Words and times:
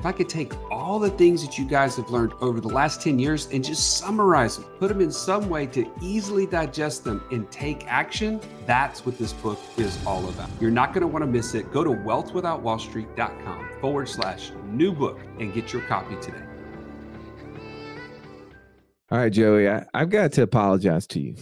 if 0.00 0.06
I 0.06 0.12
could 0.12 0.30
take 0.30 0.54
all 0.70 0.98
the 0.98 1.10
things 1.10 1.44
that 1.44 1.58
you 1.58 1.66
guys 1.66 1.96
have 1.96 2.08
learned 2.08 2.32
over 2.40 2.58
the 2.58 2.68
last 2.68 3.02
10 3.02 3.18
years 3.18 3.48
and 3.52 3.62
just 3.62 3.98
summarize 3.98 4.56
them, 4.56 4.64
put 4.78 4.88
them 4.88 5.02
in 5.02 5.12
some 5.12 5.50
way 5.50 5.66
to 5.66 5.86
easily 6.00 6.46
digest 6.46 7.04
them 7.04 7.22
and 7.30 7.50
take 7.52 7.86
action, 7.86 8.40
that's 8.64 9.04
what 9.04 9.18
this 9.18 9.34
book 9.34 9.58
is 9.76 10.02
all 10.06 10.26
about. 10.30 10.48
You're 10.58 10.70
not 10.70 10.94
going 10.94 11.02
to 11.02 11.06
want 11.06 11.22
to 11.22 11.30
miss 11.30 11.54
it. 11.54 11.70
Go 11.70 11.84
to 11.84 11.90
wealthwithoutwallstreet.com 11.90 13.68
forward 13.78 14.08
slash 14.08 14.52
new 14.68 14.90
book 14.90 15.20
and 15.38 15.52
get 15.52 15.70
your 15.70 15.82
copy 15.82 16.16
today. 16.22 16.44
All 19.10 19.18
right, 19.18 19.30
Joey, 19.30 19.68
I, 19.68 19.84
have 19.92 20.08
got 20.08 20.32
to 20.32 20.42
apologize 20.44 21.06
to 21.08 21.20
you. 21.20 21.34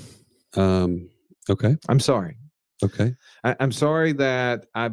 Um, 0.54 1.10
okay. 1.48 1.76
I'm 1.88 2.00
sorry. 2.00 2.38
Okay. 2.82 3.14
I, 3.44 3.54
I'm 3.60 3.70
sorry 3.70 4.14
that 4.14 4.66
I 4.74 4.90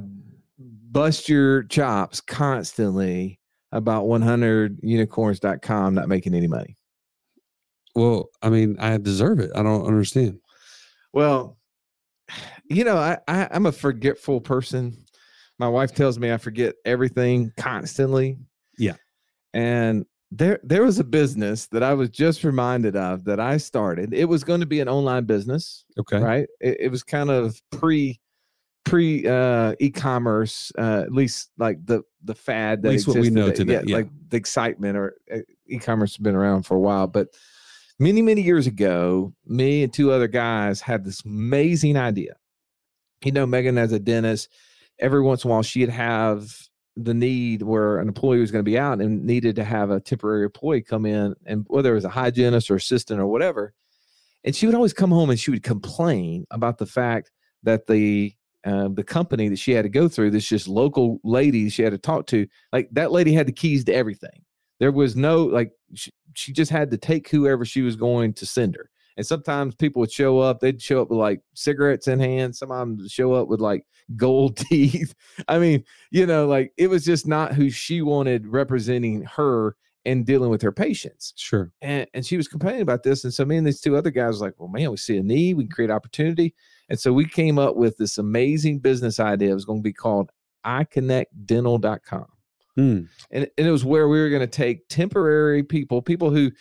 bust 0.59 1.27
your 1.29 1.63
chops 1.63 2.21
constantly 2.21 3.39
about 3.75 4.05
100unicorns.com 4.05 5.93
not 5.93 6.07
making 6.07 6.33
any 6.33 6.47
money? 6.47 6.77
Well, 7.93 8.29
I 8.41 8.49
mean, 8.49 8.77
I 8.79 8.97
deserve 8.97 9.39
it. 9.39 9.51
I 9.55 9.63
don't 9.63 9.85
understand. 9.85 10.39
Well, 11.13 11.57
you 12.69 12.83
know, 12.83 12.97
I, 12.97 13.17
I 13.27 13.47
I'm 13.51 13.65
a 13.65 13.71
forgetful 13.71 14.41
person. 14.41 15.05
My 15.59 15.69
wife 15.69 15.93
tells 15.93 16.19
me 16.19 16.33
I 16.33 16.37
forget 16.37 16.75
everything 16.85 17.51
constantly. 17.57 18.37
Yeah. 18.77 18.95
And 19.53 20.05
there 20.31 20.59
there 20.63 20.83
was 20.83 20.99
a 20.99 21.03
business 21.03 21.67
that 21.67 21.83
I 21.83 21.93
was 21.93 22.09
just 22.09 22.43
reminded 22.43 22.97
of 22.97 23.23
that 23.25 23.39
I 23.39 23.57
started. 23.57 24.13
It 24.13 24.25
was 24.25 24.43
going 24.43 24.59
to 24.59 24.65
be 24.65 24.81
an 24.81 24.89
online 24.89 25.23
business. 25.23 25.85
Okay. 25.97 26.19
Right. 26.19 26.47
It, 26.59 26.77
it 26.81 26.91
was 26.91 27.03
kind 27.03 27.29
of 27.29 27.61
pre 27.71 28.19
pre 28.85 29.27
uh 29.27 29.73
e-commerce 29.79 30.71
uh 30.77 31.01
at 31.03 31.11
least 31.11 31.49
like 31.57 31.83
the 31.85 32.01
the 32.23 32.35
fad 32.35 32.81
that 32.81 32.89
at 32.89 32.91
least 32.93 33.07
what 33.07 33.17
we 33.17 33.29
know 33.29 33.51
today, 33.51 33.73
yeah, 33.73 33.81
yeah, 33.85 33.95
like 33.97 34.09
the 34.29 34.37
excitement 34.37 34.95
or 34.95 35.15
uh, 35.33 35.39
e-commerce 35.67 36.13
has 36.15 36.23
been 36.23 36.35
around 36.35 36.63
for 36.63 36.75
a 36.75 36.79
while 36.79 37.07
but 37.07 37.27
many 37.99 38.21
many 38.21 38.41
years 38.41 38.67
ago 38.67 39.33
me 39.45 39.83
and 39.83 39.91
two 39.91 40.11
other 40.11 40.27
guys 40.27 40.79
had 40.79 41.03
this 41.03 41.25
amazing 41.25 41.97
idea. 41.97 42.35
You 43.23 43.31
know 43.31 43.45
megan 43.45 43.77
as 43.77 43.91
a 43.91 43.99
dentist 43.99 44.49
every 44.99 45.21
once 45.21 45.43
in 45.43 45.49
a 45.49 45.53
while 45.53 45.63
she'd 45.63 45.89
have 45.89 46.55
the 46.95 47.13
need 47.13 47.63
where 47.63 47.97
an 47.97 48.07
employee 48.07 48.39
was 48.39 48.51
going 48.51 48.63
to 48.63 48.71
be 48.71 48.77
out 48.77 49.01
and 49.01 49.25
needed 49.25 49.55
to 49.55 49.63
have 49.63 49.89
a 49.89 49.99
temporary 49.99 50.45
employee 50.45 50.81
come 50.81 51.05
in 51.05 51.35
and 51.45 51.65
whether 51.67 51.91
it 51.91 51.95
was 51.95 52.05
a 52.05 52.09
hygienist 52.09 52.71
or 52.71 52.75
assistant 52.75 53.19
or 53.19 53.27
whatever 53.27 53.73
and 54.45 54.55
she 54.55 54.67
would 54.67 54.75
always 54.75 54.93
come 54.93 55.09
home 55.09 55.31
and 55.31 55.39
she 55.39 55.51
would 55.51 55.63
complain 55.63 56.45
about 56.51 56.77
the 56.77 56.85
fact 56.85 57.31
that 57.63 57.87
the 57.87 58.31
uh, 58.65 58.89
the 58.91 59.03
company 59.03 59.47
that 59.47 59.59
she 59.59 59.71
had 59.71 59.83
to 59.83 59.89
go 59.89 60.07
through, 60.07 60.31
this 60.31 60.47
just 60.47 60.67
local 60.67 61.19
lady 61.23 61.69
she 61.69 61.83
had 61.83 61.91
to 61.91 61.97
talk 61.97 62.25
to, 62.27 62.47
like 62.73 62.89
that 62.91 63.11
lady 63.11 63.31
had 63.31 63.47
the 63.47 63.51
keys 63.51 63.83
to 63.85 63.93
everything. 63.93 64.43
There 64.79 64.91
was 64.91 65.15
no 65.15 65.43
like 65.43 65.71
she, 65.93 66.11
she 66.33 66.51
just 66.51 66.71
had 66.71 66.91
to 66.91 66.97
take 66.97 67.29
whoever 67.29 67.63
she 67.63 67.81
was 67.81 67.95
going 67.95 68.33
to 68.33 68.45
send 68.45 68.75
her. 68.75 68.89
And 69.17 69.25
sometimes 69.25 69.75
people 69.75 70.01
would 70.01 70.11
show 70.11 70.39
up, 70.39 70.59
they'd 70.59 70.81
show 70.81 71.01
up 71.01 71.09
with 71.09 71.19
like 71.19 71.41
cigarettes 71.53 72.07
in 72.07 72.19
hand. 72.19 72.55
Sometimes 72.55 73.11
show 73.11 73.33
up 73.33 73.47
with 73.47 73.61
like 73.61 73.85
gold 74.15 74.57
teeth. 74.69 75.13
I 75.47 75.59
mean, 75.59 75.83
you 76.11 76.25
know, 76.25 76.47
like 76.47 76.73
it 76.77 76.87
was 76.87 77.05
just 77.05 77.27
not 77.27 77.53
who 77.53 77.69
she 77.69 78.01
wanted 78.01 78.47
representing 78.47 79.23
her 79.23 79.75
and 80.05 80.25
dealing 80.25 80.49
with 80.49 80.61
her 80.61 80.71
patients. 80.71 81.33
Sure. 81.35 81.71
And 81.81 82.07
and 82.13 82.25
she 82.25 82.37
was 82.37 82.47
complaining 82.47 82.81
about 82.81 83.03
this. 83.03 83.23
And 83.23 83.33
so 83.33 83.45
me 83.45 83.57
and 83.57 83.65
these 83.65 83.81
two 83.81 83.95
other 83.95 84.11
guys 84.11 84.39
were 84.39 84.47
like, 84.47 84.55
well, 84.57 84.69
man, 84.69 84.91
we 84.91 84.97
see 84.97 85.17
a 85.17 85.23
need, 85.23 85.55
we 85.55 85.63
can 85.63 85.71
create 85.71 85.91
opportunity. 85.91 86.53
And 86.89 86.99
so 86.99 87.13
we 87.13 87.25
came 87.25 87.57
up 87.57 87.75
with 87.75 87.97
this 87.97 88.17
amazing 88.17 88.79
business 88.79 89.19
idea. 89.19 89.51
It 89.51 89.55
was 89.55 89.65
going 89.65 89.79
to 89.79 89.83
be 89.83 89.93
called 89.93 90.31
iConnectDental.com. 90.65 92.27
Hmm. 92.75 93.01
And, 93.31 93.47
and 93.57 93.67
it 93.67 93.71
was 93.71 93.85
where 93.85 94.07
we 94.07 94.19
were 94.19 94.29
going 94.29 94.41
to 94.41 94.47
take 94.47 94.87
temporary 94.89 95.63
people, 95.63 96.01
people 96.01 96.29
who 96.29 96.51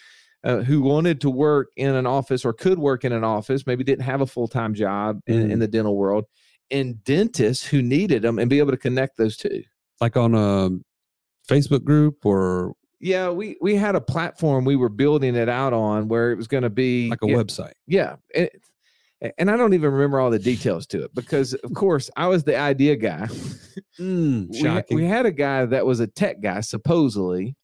uh, 0.45 0.59
who 0.59 0.83
wanted 0.83 1.23
to 1.23 1.31
work 1.31 1.71
in 1.77 1.95
an 1.95 2.07
office 2.07 2.45
or 2.45 2.53
could 2.53 2.79
work 2.79 3.05
in 3.05 3.13
an 3.13 3.25
office, 3.25 3.67
maybe 3.67 3.83
didn't 3.83 4.05
have 4.05 4.21
a 4.21 4.27
full 4.27 4.47
time 4.47 4.75
job 4.75 5.21
in, 5.27 5.43
in 5.43 5.53
hmm. 5.53 5.59
the 5.61 5.69
dental 5.69 5.97
world, 5.97 6.27
and 6.71 7.03
dentists 7.05 7.65
who 7.65 7.81
needed 7.83 8.23
them 8.23 8.39
and 8.39 8.51
be 8.51 8.59
able 8.59 8.71
to 8.71 8.77
connect 8.77 9.17
those 9.17 9.37
two. 9.37 9.63
Like 10.01 10.17
on 10.17 10.35
a 10.35 10.71
Facebook 11.49 11.85
group 11.85 12.27
or 12.27 12.75
yeah, 13.01 13.31
we 13.31 13.57
we 13.61 13.75
had 13.75 13.97
a 13.97 14.01
platform 14.01 14.65
we 14.65 14.77
were 14.77 14.89
building 14.89 15.35
it 15.35 15.49
out 15.49 15.73
on 15.73 16.09
where 16.09 16.33
it 16.33 16.37
was 16.37 16.47
going 16.47 16.63
to 16.63 16.71
be 16.71 17.11
like 17.11 17.23
a 17.23 17.27
website. 17.27 17.73
Yeah, 17.87 18.17
it, 18.31 18.61
and 19.39 19.51
I 19.51 19.57
don't 19.57 19.75
even 19.75 19.93
remember 19.93 20.21
all 20.21 20.31
the 20.31 20.39
details 20.39 20.87
to 20.89 21.05
it 21.05 21.15
because, 21.15 21.55
of 21.55 21.73
course, 21.75 22.11
I 22.17 22.27
was 22.27 22.45
the 22.45 22.57
idea 22.57 22.97
guy. 22.97 23.29
Mm, 23.99 24.89
we, 24.91 24.97
we, 24.97 25.05
had 25.05 25.27
a 25.27 25.33
guy 25.33 25.65
that 25.67 25.87
was 25.87 26.01
a 26.01 26.07
tech 26.07 26.41
guy, 26.41 26.61
supposedly, 26.61 27.57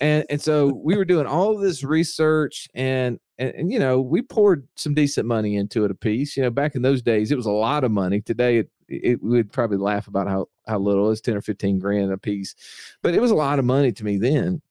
and 0.00 0.24
and 0.30 0.40
so 0.40 0.80
we 0.82 0.96
were 0.96 1.04
doing 1.04 1.26
all 1.26 1.58
this 1.58 1.84
research, 1.84 2.68
and, 2.74 3.18
and 3.38 3.54
and 3.54 3.72
you 3.72 3.78
know 3.78 4.00
we 4.00 4.22
poured 4.22 4.66
some 4.76 4.94
decent 4.94 5.26
money 5.26 5.56
into 5.56 5.84
it 5.84 5.90
a 5.90 5.94
piece. 5.94 6.36
You 6.36 6.44
know, 6.44 6.50
back 6.50 6.74
in 6.74 6.82
those 6.82 7.02
days, 7.02 7.30
it 7.30 7.36
was 7.36 7.46
a 7.46 7.52
lot 7.52 7.84
of 7.84 7.90
money. 7.90 8.20
Today, 8.20 8.58
it, 8.58 8.70
it 8.88 9.22
would 9.22 9.52
probably 9.52 9.76
laugh 9.76 10.08
about 10.08 10.28
how 10.28 10.46
how 10.66 10.78
little 10.78 11.10
it's 11.10 11.20
ten 11.20 11.36
or 11.36 11.42
fifteen 11.42 11.78
grand 11.78 12.12
a 12.12 12.18
piece, 12.18 12.54
but 13.02 13.14
it 13.14 13.20
was 13.20 13.30
a 13.30 13.36
lot 13.36 13.58
of 13.58 13.64
money 13.64 13.92
to 13.92 14.04
me 14.04 14.18
then. 14.18 14.62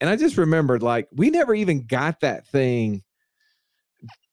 And 0.00 0.10
I 0.10 0.16
just 0.16 0.36
remembered, 0.36 0.82
like, 0.82 1.08
we 1.12 1.30
never 1.30 1.54
even 1.54 1.86
got 1.86 2.20
that 2.20 2.46
thing 2.48 3.04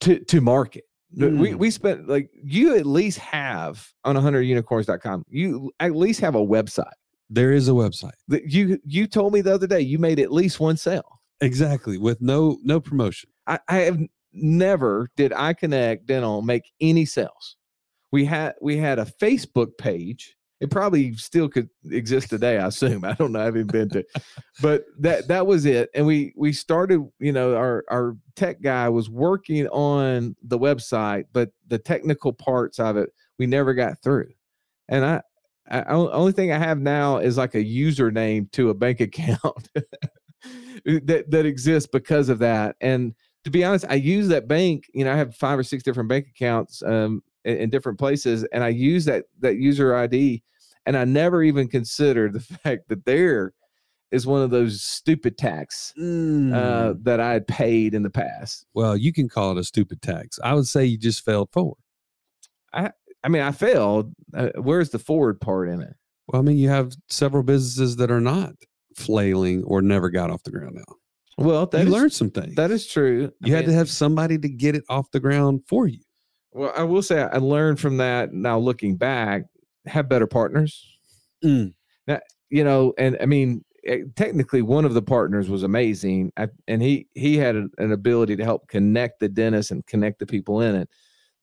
to 0.01 0.19
to 0.19 0.41
market. 0.41 0.83
Mm. 1.17 1.39
We 1.39 1.55
we 1.55 1.71
spent 1.71 2.07
like 2.07 2.29
you 2.43 2.75
at 2.75 2.85
least 2.85 3.19
have 3.19 3.87
on 4.03 4.15
100unicorns.com. 4.15 5.25
You 5.29 5.71
at 5.79 5.95
least 5.95 6.19
have 6.21 6.35
a 6.35 6.45
website. 6.45 6.85
There 7.29 7.51
is 7.51 7.67
a 7.67 7.71
website. 7.71 8.11
You 8.27 8.79
you 8.85 9.07
told 9.07 9.33
me 9.33 9.41
the 9.41 9.53
other 9.53 9.67
day 9.67 9.81
you 9.81 9.99
made 9.99 10.19
at 10.19 10.31
least 10.31 10.59
one 10.59 10.77
sale. 10.77 11.21
Exactly, 11.41 11.97
with 11.97 12.21
no 12.21 12.57
no 12.63 12.79
promotion. 12.79 13.29
I, 13.47 13.59
I 13.67 13.77
have 13.79 13.99
never 14.33 15.09
did 15.17 15.33
I 15.33 15.53
connect 15.53 16.05
dental 16.05 16.41
make 16.41 16.63
any 16.79 17.05
sales. 17.05 17.57
We 18.11 18.25
had 18.25 18.53
we 18.61 18.77
had 18.77 18.99
a 18.99 19.05
Facebook 19.05 19.77
page 19.77 20.35
it 20.61 20.69
probably 20.69 21.13
still 21.15 21.49
could 21.49 21.69
exist 21.89 22.29
today 22.29 22.57
i 22.57 22.67
assume 22.67 23.03
i 23.03 23.13
don't 23.13 23.31
know 23.31 23.41
i 23.41 23.45
haven't 23.45 23.71
been 23.71 23.89
to 23.89 24.03
but 24.61 24.85
that 24.97 25.27
that 25.27 25.45
was 25.45 25.65
it 25.65 25.89
and 25.93 26.05
we 26.05 26.33
we 26.37 26.53
started 26.53 27.01
you 27.19 27.31
know 27.31 27.55
our 27.55 27.83
our 27.89 28.15
tech 28.35 28.61
guy 28.61 28.87
was 28.87 29.09
working 29.09 29.67
on 29.67 30.35
the 30.43 30.57
website 30.57 31.25
but 31.33 31.49
the 31.67 31.77
technical 31.77 32.31
parts 32.31 32.79
of 32.79 32.95
it 32.95 33.09
we 33.37 33.45
never 33.45 33.73
got 33.73 34.01
through 34.01 34.29
and 34.87 35.03
i 35.03 35.21
I, 35.69 35.83
only 35.93 36.33
thing 36.33 36.51
I 36.51 36.57
have 36.57 36.79
now 36.79 37.17
is 37.17 37.37
like 37.37 37.55
a 37.55 37.63
username 37.63 38.51
to 38.51 38.71
a 38.71 38.73
bank 38.73 38.99
account 38.99 39.69
that 40.85 41.25
that 41.29 41.45
exists 41.45 41.89
because 41.91 42.29
of 42.29 42.39
that. 42.39 42.75
And 42.81 43.13
to 43.43 43.49
be 43.49 43.63
honest, 43.63 43.85
I 43.89 43.95
use 43.95 44.27
that 44.29 44.47
bank. 44.47 44.85
You 44.93 45.05
know, 45.05 45.13
I 45.13 45.15
have 45.15 45.35
five 45.35 45.57
or 45.57 45.63
six 45.63 45.83
different 45.83 46.09
bank 46.09 46.27
accounts 46.27 46.83
um, 46.83 47.23
in, 47.45 47.57
in, 47.57 47.69
different 47.69 47.97
places, 47.97 48.43
and 48.51 48.63
I 48.63 48.69
use 48.69 49.05
that 49.05 49.25
that 49.39 49.57
user 49.57 49.95
ID 49.95 50.43
and 50.85 50.97
I 50.97 51.05
never 51.05 51.43
even 51.43 51.67
considered 51.67 52.33
the 52.33 52.39
fact 52.63 52.89
that 52.89 53.05
there 53.05 53.53
is 54.11 54.27
one 54.27 54.41
of 54.41 54.49
those 54.49 54.81
stupid 54.81 55.37
tax 55.37 55.93
uh, 55.97 56.01
mm. 56.01 56.53
uh, 56.53 56.93
that 57.03 57.19
I 57.19 57.31
had 57.31 57.47
paid 57.47 57.93
in 57.93 58.03
the 58.03 58.09
past. 58.09 58.65
Well, 58.73 58.97
you 58.97 59.13
can 59.13 59.29
call 59.29 59.51
it 59.51 59.57
a 59.57 59.63
stupid 59.63 60.01
tax. 60.01 60.37
I 60.43 60.53
would 60.53 60.67
say 60.67 60.85
you 60.85 60.97
just 60.97 61.23
failed 61.23 61.49
forward. 61.51 61.77
I 62.73 62.91
I 63.23 63.29
mean, 63.29 63.41
I 63.41 63.51
failed. 63.51 64.13
Uh, 64.33 64.49
where's 64.55 64.89
the 64.89 64.99
forward 64.99 65.39
part 65.39 65.69
in 65.69 65.81
it? 65.81 65.95
Well, 66.27 66.41
I 66.41 66.43
mean, 66.43 66.57
you 66.57 66.69
have 66.69 66.93
several 67.09 67.43
businesses 67.43 67.97
that 67.97 68.09
are 68.09 68.21
not 68.21 68.53
flailing 68.95 69.63
or 69.63 69.81
never 69.81 70.09
got 70.09 70.31
off 70.31 70.43
the 70.43 70.51
ground 70.51 70.75
now. 70.75 70.95
Well, 71.37 71.65
that 71.67 71.85
you 71.85 71.91
learned 71.91 72.13
some 72.13 72.29
things. 72.29 72.55
That 72.55 72.71
is 72.71 72.87
true. 72.87 73.31
You 73.41 73.53
I 73.53 73.57
had 73.57 73.65
mean, 73.65 73.73
to 73.73 73.77
have 73.77 73.89
somebody 73.89 74.37
to 74.37 74.49
get 74.49 74.75
it 74.75 74.83
off 74.89 75.11
the 75.11 75.19
ground 75.19 75.61
for 75.67 75.87
you. 75.87 75.99
Well, 76.51 76.73
I 76.75 76.83
will 76.83 77.01
say 77.01 77.21
I 77.21 77.37
learned 77.37 77.79
from 77.79 77.97
that. 77.97 78.33
Now 78.33 78.59
looking 78.59 78.95
back, 78.97 79.43
have 79.85 80.09
better 80.09 80.27
partners. 80.27 80.85
Mm. 81.43 81.73
Now, 82.07 82.19
you 82.49 82.63
know, 82.63 82.93
and 82.97 83.17
I 83.21 83.25
mean, 83.25 83.63
eh, 83.85 83.99
technically, 84.15 84.61
one 84.61 84.85
of 84.85 84.93
the 84.93 85.01
partners 85.01 85.49
was 85.49 85.63
amazing, 85.63 86.31
I, 86.37 86.47
and 86.67 86.81
he 86.81 87.07
he 87.13 87.37
had 87.37 87.55
an 87.55 87.91
ability 87.91 88.35
to 88.37 88.43
help 88.43 88.67
connect 88.67 89.19
the 89.19 89.29
dentist 89.29 89.71
and 89.71 89.85
connect 89.85 90.19
the 90.19 90.25
people 90.25 90.61
in 90.61 90.75
it. 90.75 90.89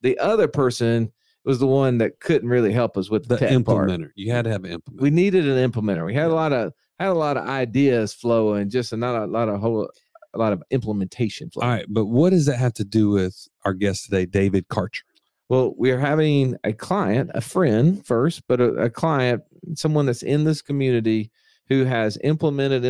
The 0.02 0.18
other 0.18 0.48
person 0.48 1.12
was 1.44 1.58
the 1.58 1.66
one 1.66 1.98
that 1.98 2.20
couldn't 2.20 2.48
really 2.48 2.72
help 2.72 2.96
us 2.96 3.10
with 3.10 3.26
the, 3.26 3.36
the 3.36 3.46
implementer. 3.46 3.64
Part. 3.64 4.12
You 4.16 4.32
had 4.32 4.44
to 4.44 4.50
have 4.50 4.64
an 4.64 4.78
implementer. 4.78 5.00
We 5.00 5.10
needed 5.10 5.48
an 5.48 5.70
implementer. 5.70 6.04
We 6.04 6.14
had 6.14 6.30
a 6.30 6.34
lot 6.34 6.52
of 6.52 6.72
had 6.98 7.08
a 7.08 7.14
lot 7.14 7.36
of 7.36 7.48
ideas 7.48 8.12
flowing, 8.12 8.70
just 8.70 8.94
not 8.94 9.22
a 9.22 9.26
lot 9.26 9.48
of 9.48 9.60
whole 9.60 9.90
a 10.34 10.38
lot 10.38 10.52
of 10.52 10.62
implementation. 10.70 11.50
Flow. 11.50 11.62
All 11.62 11.70
right, 11.70 11.86
but 11.88 12.06
what 12.06 12.30
does 12.30 12.46
that 12.46 12.58
have 12.58 12.74
to 12.74 12.84
do 12.84 13.10
with 13.10 13.48
our 13.64 13.72
guest 13.72 14.04
today, 14.04 14.26
David 14.26 14.68
Karcher? 14.68 15.02
Well, 15.48 15.74
we 15.78 15.90
are 15.90 15.98
having 15.98 16.56
a 16.64 16.72
client, 16.72 17.30
a 17.34 17.40
friend 17.40 18.04
first, 18.04 18.42
but 18.48 18.60
a, 18.60 18.68
a 18.74 18.90
client, 18.90 19.42
someone 19.74 20.06
that's 20.06 20.22
in 20.22 20.44
this 20.44 20.60
community 20.60 21.30
who 21.68 21.84
has 21.84 22.18
implemented 22.22 22.84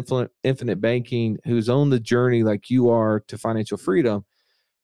infinite, 0.44 0.80
banking, 0.80 1.38
who's 1.44 1.68
on 1.68 1.90
the 1.90 2.00
journey 2.00 2.42
like 2.42 2.70
you 2.70 2.90
are 2.90 3.20
to 3.28 3.38
financial 3.38 3.78
freedom, 3.78 4.24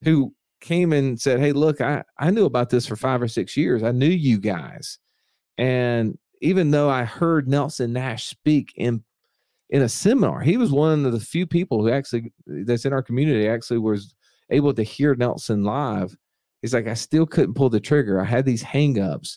who 0.02 0.34
came 0.60 0.92
and 0.92 1.20
said, 1.20 1.40
Hey, 1.40 1.52
look, 1.52 1.80
I, 1.80 2.02
I 2.18 2.30
knew 2.30 2.44
about 2.44 2.70
this 2.70 2.86
for 2.86 2.96
five 2.96 3.22
or 3.22 3.28
six 3.28 3.56
years. 3.56 3.82
I 3.82 3.92
knew 3.92 4.08
you 4.08 4.38
guys. 4.38 4.98
And 5.58 6.18
even 6.40 6.70
though 6.70 6.90
I 6.90 7.04
heard 7.04 7.48
Nelson 7.48 7.92
Nash 7.92 8.26
speak 8.26 8.72
in 8.76 9.02
in 9.70 9.82
a 9.82 9.88
seminar, 9.88 10.40
he 10.40 10.56
was 10.56 10.70
one 10.70 11.06
of 11.06 11.12
the 11.12 11.20
few 11.20 11.46
people 11.46 11.82
who 11.82 11.90
actually 11.90 12.32
that's 12.46 12.84
in 12.84 12.92
our 12.92 13.02
community 13.02 13.48
actually 13.48 13.78
was 13.78 14.14
able 14.50 14.74
to 14.74 14.82
hear 14.82 15.14
Nelson 15.14 15.64
live 15.64 16.16
He's 16.64 16.72
like, 16.72 16.88
I 16.88 16.94
still 16.94 17.26
couldn't 17.26 17.52
pull 17.52 17.68
the 17.68 17.78
trigger. 17.78 18.18
I 18.18 18.24
had 18.24 18.46
these 18.46 18.62
hangups. 18.64 19.36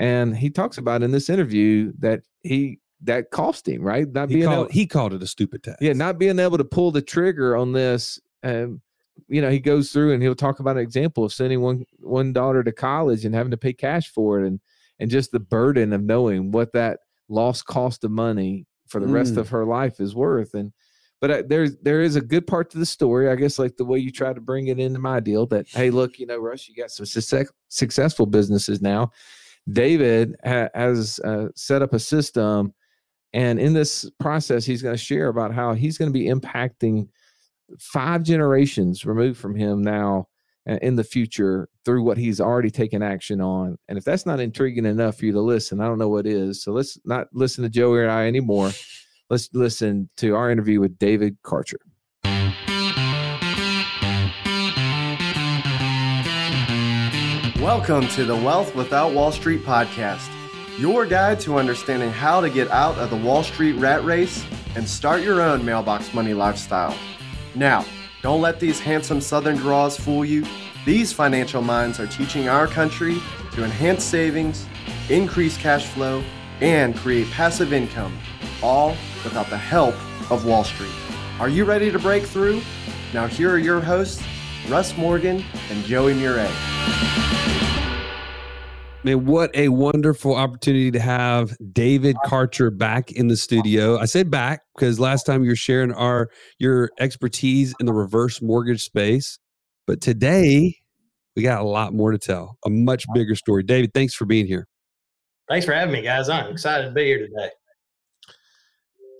And 0.00 0.36
he 0.36 0.50
talks 0.50 0.76
about 0.76 1.04
in 1.04 1.12
this 1.12 1.30
interview 1.30 1.92
that 2.00 2.22
he 2.42 2.80
that 3.04 3.30
cost 3.30 3.68
him, 3.68 3.80
right? 3.80 4.12
Not 4.12 4.28
he 4.28 4.34
being 4.34 4.48
called, 4.48 4.58
able, 4.66 4.72
he 4.72 4.84
called 4.88 5.14
it 5.14 5.22
a 5.22 5.26
stupid 5.28 5.62
test. 5.62 5.80
Yeah, 5.80 5.92
not 5.92 6.18
being 6.18 6.40
able 6.40 6.58
to 6.58 6.64
pull 6.64 6.90
the 6.90 7.00
trigger 7.00 7.56
on 7.56 7.74
this. 7.74 8.18
Um, 8.42 8.82
you 9.28 9.40
know, 9.40 9.50
he 9.50 9.60
goes 9.60 9.92
through 9.92 10.12
and 10.12 10.20
he'll 10.20 10.34
talk 10.34 10.58
about 10.58 10.74
an 10.74 10.82
example 10.82 11.24
of 11.24 11.32
sending 11.32 11.60
one 11.60 11.84
one 12.00 12.32
daughter 12.32 12.64
to 12.64 12.72
college 12.72 13.24
and 13.24 13.36
having 13.36 13.52
to 13.52 13.56
pay 13.56 13.72
cash 13.72 14.08
for 14.08 14.40
it 14.40 14.46
and 14.48 14.58
and 14.98 15.12
just 15.12 15.30
the 15.30 15.38
burden 15.38 15.92
of 15.92 16.02
knowing 16.02 16.50
what 16.50 16.72
that 16.72 16.98
lost 17.28 17.66
cost 17.66 18.02
of 18.02 18.10
money 18.10 18.66
for 18.88 19.00
the 19.00 19.06
mm. 19.06 19.12
rest 19.12 19.36
of 19.36 19.50
her 19.50 19.64
life 19.64 20.00
is 20.00 20.12
worth. 20.12 20.54
And 20.54 20.72
but 21.20 21.30
uh, 21.30 21.42
there's 21.46 21.76
there 21.78 22.00
is 22.00 22.16
a 22.16 22.20
good 22.20 22.46
part 22.46 22.70
to 22.70 22.78
the 22.78 22.86
story 22.86 23.28
i 23.28 23.34
guess 23.34 23.58
like 23.58 23.76
the 23.76 23.84
way 23.84 23.98
you 23.98 24.10
try 24.10 24.32
to 24.32 24.40
bring 24.40 24.68
it 24.68 24.78
into 24.78 24.98
my 24.98 25.20
deal 25.20 25.46
that 25.46 25.68
hey 25.68 25.90
look 25.90 26.18
you 26.18 26.26
know 26.26 26.38
russ 26.38 26.68
you 26.68 26.74
got 26.74 26.90
some 26.90 27.06
success, 27.06 27.48
successful 27.68 28.26
businesses 28.26 28.80
now. 28.80 29.10
David 29.70 30.34
ha- 30.44 30.70
has 30.74 31.20
uh, 31.20 31.48
set 31.54 31.82
up 31.82 31.92
a 31.92 31.98
system 31.98 32.72
and 33.32 33.58
in 33.58 33.74
this 33.74 34.08
process 34.18 34.64
he's 34.64 34.82
going 34.82 34.94
to 34.94 35.02
share 35.02 35.28
about 35.28 35.52
how 35.52 35.74
he's 35.74 35.98
going 35.98 36.10
to 36.10 36.18
be 36.18 36.26
impacting 36.26 37.08
five 37.78 38.22
generations 38.22 39.04
removed 39.04 39.38
from 39.38 39.54
him 39.54 39.82
now 39.82 40.26
uh, 40.68 40.78
in 40.80 40.96
the 40.96 41.04
future 41.04 41.68
through 41.84 42.02
what 42.02 42.16
he's 42.16 42.40
already 42.40 42.70
taken 42.70 43.02
action 43.02 43.40
on. 43.42 43.76
And 43.88 43.98
if 43.98 44.04
that's 44.04 44.24
not 44.24 44.40
intriguing 44.40 44.86
enough 44.86 45.18
for 45.18 45.26
you 45.26 45.32
to 45.32 45.40
listen 45.40 45.80
i 45.80 45.86
don't 45.86 45.98
know 45.98 46.08
what 46.08 46.26
is. 46.26 46.62
So 46.62 46.72
let's 46.72 46.98
not 47.04 47.28
listen 47.32 47.62
to 47.64 47.70
joey 47.70 47.98
or 47.98 48.08
i 48.08 48.26
anymore 48.26 48.70
Let's 49.30 49.50
listen 49.52 50.08
to 50.16 50.34
our 50.34 50.50
interview 50.50 50.80
with 50.80 50.98
David 50.98 51.36
Karcher. 51.42 51.74
Welcome 57.60 58.08
to 58.08 58.24
the 58.24 58.34
Wealth 58.34 58.74
Without 58.74 59.12
Wall 59.12 59.30
Street 59.30 59.62
podcast, 59.66 60.30
your 60.78 61.04
guide 61.04 61.40
to 61.40 61.58
understanding 61.58 62.10
how 62.10 62.40
to 62.40 62.48
get 62.48 62.70
out 62.70 62.96
of 62.96 63.10
the 63.10 63.16
Wall 63.16 63.42
Street 63.42 63.72
rat 63.72 64.02
race 64.02 64.46
and 64.74 64.88
start 64.88 65.20
your 65.20 65.42
own 65.42 65.62
mailbox 65.62 66.14
money 66.14 66.32
lifestyle. 66.32 66.96
Now, 67.54 67.84
don't 68.22 68.40
let 68.40 68.60
these 68.60 68.80
handsome 68.80 69.20
Southern 69.20 69.56
draws 69.56 69.98
fool 69.98 70.24
you. 70.24 70.46
These 70.86 71.12
financial 71.12 71.60
minds 71.60 72.00
are 72.00 72.06
teaching 72.06 72.48
our 72.48 72.66
country 72.66 73.18
to 73.52 73.62
enhance 73.62 74.04
savings, 74.04 74.64
increase 75.10 75.58
cash 75.58 75.84
flow, 75.84 76.24
and 76.62 76.96
create 76.96 77.30
passive 77.30 77.74
income, 77.74 78.18
all 78.62 78.96
without 79.24 79.48
the 79.50 79.58
help 79.58 79.94
of 80.30 80.44
Wall 80.44 80.64
Street. 80.64 80.92
Are 81.40 81.48
you 81.48 81.64
ready 81.64 81.90
to 81.90 81.98
break 81.98 82.24
through? 82.24 82.60
Now, 83.14 83.26
here 83.26 83.50
are 83.50 83.58
your 83.58 83.80
hosts, 83.80 84.22
Russ 84.68 84.96
Morgan 84.96 85.44
and 85.70 85.84
Joey 85.84 86.14
Murray. 86.14 86.50
Man, 89.04 89.24
what 89.26 89.54
a 89.54 89.68
wonderful 89.68 90.34
opportunity 90.34 90.90
to 90.90 90.98
have 90.98 91.56
David 91.72 92.16
Karcher 92.26 92.76
back 92.76 93.12
in 93.12 93.28
the 93.28 93.36
studio. 93.36 93.96
I 93.96 94.06
said 94.06 94.30
back 94.30 94.62
because 94.74 94.98
last 94.98 95.24
time 95.24 95.44
you 95.44 95.50
were 95.50 95.56
sharing 95.56 95.92
our 95.92 96.28
your 96.58 96.90
expertise 96.98 97.72
in 97.78 97.86
the 97.86 97.92
reverse 97.92 98.42
mortgage 98.42 98.82
space. 98.82 99.38
But 99.86 100.00
today 100.00 100.76
we 101.36 101.42
got 101.42 101.62
a 101.62 101.64
lot 101.64 101.94
more 101.94 102.10
to 102.10 102.18
tell, 102.18 102.58
a 102.66 102.70
much 102.70 103.06
bigger 103.14 103.36
story. 103.36 103.62
David, 103.62 103.94
thanks 103.94 104.14
for 104.14 104.24
being 104.24 104.46
here. 104.46 104.66
Thanks 105.48 105.64
for 105.64 105.72
having 105.72 105.94
me, 105.94 106.02
guys. 106.02 106.28
I'm 106.28 106.50
excited 106.50 106.86
to 106.88 106.90
be 106.90 107.04
here 107.04 107.20
today. 107.20 107.50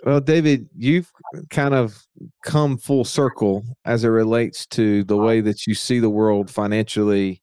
Well, 0.04 0.20
David, 0.20 0.68
you've 0.76 1.10
kind 1.50 1.74
of 1.74 2.06
come 2.44 2.78
full 2.78 3.04
circle 3.04 3.64
as 3.84 4.04
it 4.04 4.08
relates 4.08 4.64
to 4.66 5.02
the 5.04 5.16
way 5.16 5.40
that 5.40 5.66
you 5.66 5.74
see 5.74 5.98
the 5.98 6.10
world 6.10 6.50
financially 6.50 7.42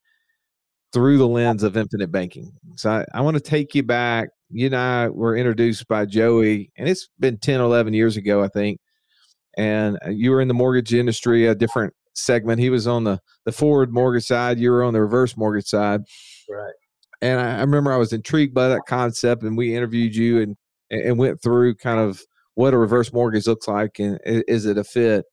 through 0.94 1.18
the 1.18 1.28
lens 1.28 1.64
of 1.64 1.76
infinite 1.76 2.12
banking. 2.12 2.54
So 2.78 2.90
I, 2.90 3.06
I 3.14 3.22
want 3.22 3.36
to 3.36 3.42
take 3.42 3.76
you 3.76 3.84
back. 3.84 4.30
You 4.50 4.68
and 4.68 4.76
I 4.76 5.10
were 5.10 5.36
introduced 5.36 5.88
by 5.90 6.06
Joey, 6.06 6.72
and 6.78 6.88
it's 6.88 7.10
been 7.20 7.38
10, 7.38 7.60
11 7.60 7.94
years 7.94 8.16
ago, 8.16 8.42
I 8.42 8.48
think. 8.48 8.80
And 9.58 9.98
uh, 10.06 10.12
you 10.12 10.32
were 10.32 10.40
in 10.40 10.48
the 10.48 10.54
mortgage 10.54 10.94
industry, 10.94 11.48
a 11.48 11.56
different 11.56 11.94
segment. 12.14 12.62
He 12.62 12.70
was 12.70 12.88
on 12.88 13.04
the, 13.04 13.20
the 13.44 13.52
forward 13.52 13.92
mortgage 13.92 14.26
side, 14.26 14.58
you 14.58 14.72
were 14.72 14.84
on 14.84 14.94
the 14.94 15.02
reverse 15.02 15.36
mortgage 15.36 15.68
side. 15.68 16.02
Right. 16.50 16.74
And 17.22 17.42
I, 17.42 17.58
I 17.58 17.62
remember 17.62 17.92
I 17.92 17.98
was 17.98 18.14
intrigued 18.14 18.54
by 18.54 18.70
that 18.70 18.84
concept, 18.88 19.44
and 19.44 19.58
we 19.58 19.76
interviewed 19.76 20.16
you 20.16 20.42
and, 20.42 20.56
and 20.90 21.18
went 21.18 21.42
through 21.42 21.76
kind 21.76 22.00
of 22.00 22.22
what 22.56 22.74
a 22.74 22.78
reverse 22.78 23.14
mortgage 23.14 23.48
looks 23.48 23.68
like 23.68 24.00
and 24.00 24.20
is 24.26 24.66
it 24.66 24.78
a 24.78 24.84
fit? 24.84 25.26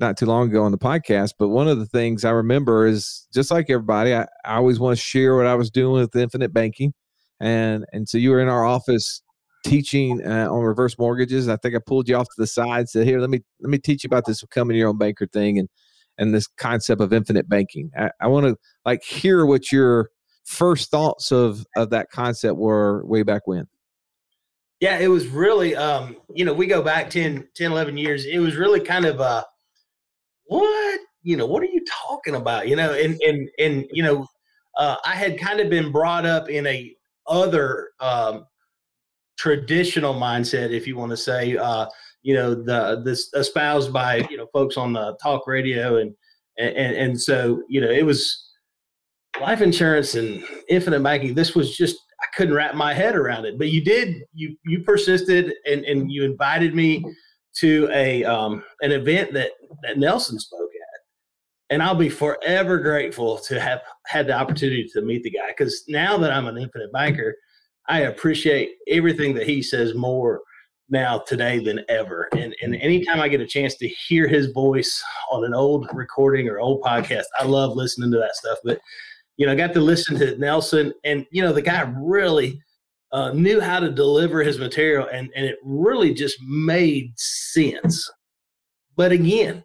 Not 0.00 0.16
too 0.16 0.26
long 0.26 0.48
ago 0.50 0.64
on 0.64 0.72
the 0.72 0.78
podcast 0.78 1.32
but 1.38 1.48
one 1.48 1.68
of 1.68 1.78
the 1.78 1.86
things 1.86 2.24
i 2.24 2.30
remember 2.30 2.84
is 2.84 3.28
just 3.32 3.50
like 3.52 3.70
everybody 3.70 4.12
i, 4.12 4.22
I 4.44 4.56
always 4.56 4.80
want 4.80 4.98
to 4.98 5.02
share 5.02 5.36
what 5.36 5.46
i 5.46 5.54
was 5.54 5.70
doing 5.70 6.00
with 6.00 6.16
infinite 6.16 6.52
banking. 6.52 6.92
And 7.40 7.84
and 7.92 8.08
so 8.08 8.18
you 8.18 8.30
were 8.30 8.40
in 8.40 8.48
our 8.48 8.64
office 8.64 9.22
teaching 9.64 10.20
uh, 10.24 10.48
on 10.50 10.62
reverse 10.62 10.98
mortgages. 10.98 11.48
I 11.48 11.56
think 11.56 11.74
i 11.74 11.78
pulled 11.84 12.08
you 12.08 12.16
off 12.16 12.26
to 12.26 12.34
the 12.36 12.46
side 12.46 12.88
said 12.88 13.06
here 13.06 13.20
let 13.20 13.30
me 13.30 13.40
let 13.60 13.70
me 13.70 13.78
teach 13.78 14.04
you 14.04 14.08
about 14.08 14.26
this 14.26 14.40
becoming 14.40 14.76
your 14.76 14.88
own 14.88 14.98
banker 14.98 15.26
thing 15.26 15.58
and 15.58 15.68
and 16.18 16.34
this 16.34 16.46
concept 16.46 17.00
of 17.00 17.12
infinite 17.12 17.48
banking. 17.48 17.90
I, 17.98 18.10
I 18.20 18.28
want 18.28 18.46
to 18.46 18.56
like 18.84 19.02
hear 19.02 19.46
what 19.46 19.72
your 19.72 20.10
first 20.44 20.90
thoughts 20.90 21.32
of 21.32 21.66
of 21.76 21.90
that 21.90 22.10
concept 22.10 22.56
were 22.58 23.04
way 23.06 23.22
back 23.22 23.46
when 23.46 23.66
yeah, 24.80 24.98
it 24.98 25.08
was 25.08 25.26
really, 25.28 25.74
um, 25.76 26.16
you 26.34 26.44
know, 26.44 26.52
we 26.52 26.66
go 26.66 26.82
back 26.82 27.10
10, 27.10 27.48
10, 27.54 27.72
11 27.72 27.96
years. 27.96 28.26
It 28.26 28.38
was 28.38 28.56
really 28.56 28.80
kind 28.80 29.04
of, 29.04 29.20
uh, 29.20 29.44
what, 30.46 31.00
you 31.22 31.36
know, 31.36 31.46
what 31.46 31.62
are 31.62 31.66
you 31.66 31.84
talking 31.88 32.34
about? 32.34 32.68
You 32.68 32.76
know, 32.76 32.92
and, 32.92 33.20
and, 33.22 33.48
and, 33.58 33.86
you 33.92 34.02
know, 34.02 34.26
uh, 34.76 34.96
I 35.04 35.14
had 35.14 35.38
kind 35.38 35.60
of 35.60 35.70
been 35.70 35.92
brought 35.92 36.26
up 36.26 36.48
in 36.48 36.66
a 36.66 36.94
other, 37.26 37.90
um, 38.00 38.46
traditional 39.38 40.14
mindset, 40.14 40.70
if 40.70 40.86
you 40.86 40.96
want 40.96 41.10
to 41.10 41.16
say, 41.16 41.56
uh, 41.56 41.86
you 42.22 42.34
know, 42.34 42.54
the, 42.54 43.02
this 43.04 43.30
espoused 43.34 43.92
by, 43.92 44.26
you 44.30 44.36
know, 44.36 44.46
folks 44.52 44.76
on 44.76 44.92
the 44.92 45.16
talk 45.22 45.46
radio. 45.46 45.96
And, 45.98 46.14
and, 46.58 46.94
and 46.96 47.20
so, 47.20 47.62
you 47.68 47.80
know, 47.80 47.90
it 47.90 48.04
was 48.04 48.50
life 49.40 49.60
insurance 49.60 50.14
and 50.14 50.42
infinite 50.68 51.02
banking. 51.02 51.34
This 51.34 51.54
was 51.54 51.76
just 51.76 51.96
I 52.24 52.36
couldn't 52.36 52.54
wrap 52.54 52.74
my 52.74 52.94
head 52.94 53.16
around 53.16 53.44
it. 53.44 53.58
But 53.58 53.70
you 53.70 53.82
did. 53.82 54.24
You 54.32 54.56
you 54.64 54.82
persisted 54.82 55.52
and 55.66 55.84
and 55.84 56.10
you 56.10 56.24
invited 56.24 56.74
me 56.74 57.04
to 57.58 57.88
a 57.92 58.24
um, 58.24 58.64
an 58.80 58.92
event 58.92 59.32
that 59.34 59.50
that 59.82 59.98
Nelson 59.98 60.38
spoke 60.38 60.60
at, 60.60 61.00
and 61.74 61.82
I'll 61.82 61.94
be 61.94 62.08
forever 62.08 62.78
grateful 62.78 63.38
to 63.38 63.60
have 63.60 63.82
had 64.06 64.26
the 64.26 64.32
opportunity 64.32 64.88
to 64.92 65.02
meet 65.02 65.22
the 65.22 65.30
guy 65.30 65.48
because 65.48 65.84
now 65.88 66.16
that 66.18 66.32
I'm 66.32 66.46
an 66.46 66.58
infinite 66.58 66.92
banker, 66.92 67.36
I 67.88 68.00
appreciate 68.00 68.72
everything 68.88 69.34
that 69.34 69.46
he 69.46 69.62
says 69.62 69.94
more 69.94 70.40
now 70.88 71.18
today 71.18 71.58
than 71.62 71.80
ever. 71.88 72.28
And 72.32 72.54
and 72.62 72.74
anytime 72.76 73.20
I 73.20 73.28
get 73.28 73.40
a 73.40 73.46
chance 73.46 73.76
to 73.76 73.88
hear 73.88 74.26
his 74.26 74.46
voice 74.52 75.02
on 75.30 75.44
an 75.44 75.54
old 75.54 75.88
recording 75.92 76.48
or 76.48 76.58
old 76.58 76.82
podcast, 76.82 77.24
I 77.38 77.44
love 77.44 77.76
listening 77.76 78.10
to 78.12 78.18
that 78.18 78.36
stuff. 78.36 78.58
But 78.64 78.80
you 79.36 79.46
know, 79.46 79.52
I 79.52 79.56
got 79.56 79.72
to 79.74 79.80
listen 79.80 80.18
to 80.18 80.38
Nelson, 80.38 80.92
and 81.04 81.26
you 81.30 81.42
know, 81.42 81.52
the 81.52 81.62
guy 81.62 81.82
really 81.96 82.60
uh, 83.12 83.32
knew 83.32 83.60
how 83.60 83.80
to 83.80 83.90
deliver 83.90 84.42
his 84.42 84.58
material, 84.58 85.08
and 85.12 85.30
and 85.34 85.44
it 85.44 85.56
really 85.64 86.14
just 86.14 86.36
made 86.42 87.12
sense. 87.16 88.10
But 88.96 89.12
again, 89.12 89.64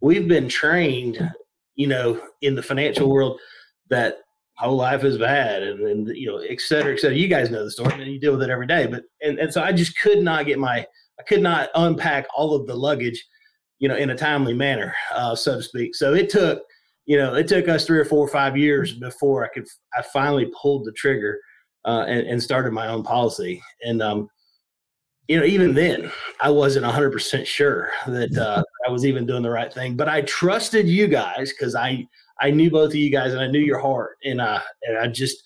we've 0.00 0.26
been 0.26 0.48
trained, 0.48 1.18
you 1.76 1.86
know, 1.86 2.20
in 2.42 2.54
the 2.54 2.62
financial 2.62 3.08
world 3.08 3.40
that 3.88 4.18
whole 4.56 4.76
life 4.76 5.04
is 5.04 5.18
bad, 5.18 5.62
and, 5.62 5.80
and 5.80 6.08
you 6.16 6.26
know, 6.26 6.38
et 6.38 6.60
cetera, 6.60 6.92
et 6.92 7.00
cetera. 7.00 7.16
You 7.16 7.28
guys 7.28 7.50
know 7.50 7.64
the 7.64 7.70
story, 7.70 7.92
and 7.94 8.12
you 8.12 8.20
deal 8.20 8.32
with 8.32 8.42
it 8.42 8.50
every 8.50 8.66
day. 8.66 8.86
But 8.86 9.04
and 9.22 9.38
and 9.38 9.52
so 9.52 9.62
I 9.62 9.72
just 9.72 9.98
could 10.00 10.22
not 10.22 10.46
get 10.46 10.58
my, 10.58 10.86
I 11.20 11.22
could 11.22 11.42
not 11.42 11.70
unpack 11.74 12.26
all 12.36 12.54
of 12.54 12.66
the 12.66 12.74
luggage, 12.74 13.24
you 13.78 13.88
know, 13.88 13.96
in 13.96 14.10
a 14.10 14.16
timely 14.16 14.54
manner, 14.54 14.94
uh, 15.14 15.36
so 15.36 15.56
to 15.56 15.62
speak. 15.62 15.94
So 15.94 16.14
it 16.14 16.30
took 16.30 16.62
you 17.06 17.18
know, 17.18 17.34
it 17.34 17.48
took 17.48 17.68
us 17.68 17.86
three 17.86 17.98
or 17.98 18.04
four 18.04 18.24
or 18.24 18.28
five 18.28 18.56
years 18.56 18.92
before 18.92 19.44
I 19.44 19.48
could, 19.48 19.66
I 19.96 20.02
finally 20.02 20.50
pulled 20.60 20.84
the 20.84 20.92
trigger 20.92 21.38
uh, 21.84 22.04
and, 22.08 22.26
and, 22.26 22.42
started 22.42 22.72
my 22.72 22.86
own 22.88 23.02
policy. 23.02 23.62
And, 23.82 24.00
um, 24.00 24.28
you 25.28 25.38
know, 25.38 25.44
even 25.44 25.74
then, 25.74 26.10
I 26.40 26.48
wasn't 26.48 26.86
100% 26.86 27.44
sure 27.44 27.90
that 28.06 28.36
uh, 28.38 28.62
I 28.88 28.90
was 28.90 29.04
even 29.04 29.26
doing 29.26 29.42
the 29.42 29.50
right 29.50 29.72
thing, 29.72 29.94
but 29.96 30.08
I 30.08 30.22
trusted 30.22 30.88
you 30.88 31.06
guys 31.06 31.52
because 31.52 31.74
I, 31.74 32.06
I 32.40 32.50
knew 32.50 32.70
both 32.70 32.90
of 32.90 32.96
you 32.96 33.10
guys 33.10 33.32
and 33.32 33.42
I 33.42 33.48
knew 33.48 33.60
your 33.60 33.78
heart. 33.78 34.16
And, 34.24 34.40
uh, 34.40 34.60
and 34.84 34.98
I 34.98 35.08
just, 35.08 35.36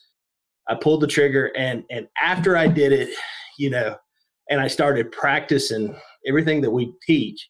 I 0.68 0.76
pulled 0.76 1.00
the 1.00 1.08
trigger. 1.08 1.46
And, 1.56 1.82
and 1.90 2.06
after 2.22 2.56
I 2.56 2.68
did 2.68 2.92
it, 2.92 3.10
you 3.58 3.70
know, 3.70 3.96
and 4.48 4.60
I 4.60 4.68
started 4.68 5.10
practicing 5.10 5.96
everything 6.26 6.60
that 6.60 6.70
we 6.70 6.92
teach, 7.04 7.48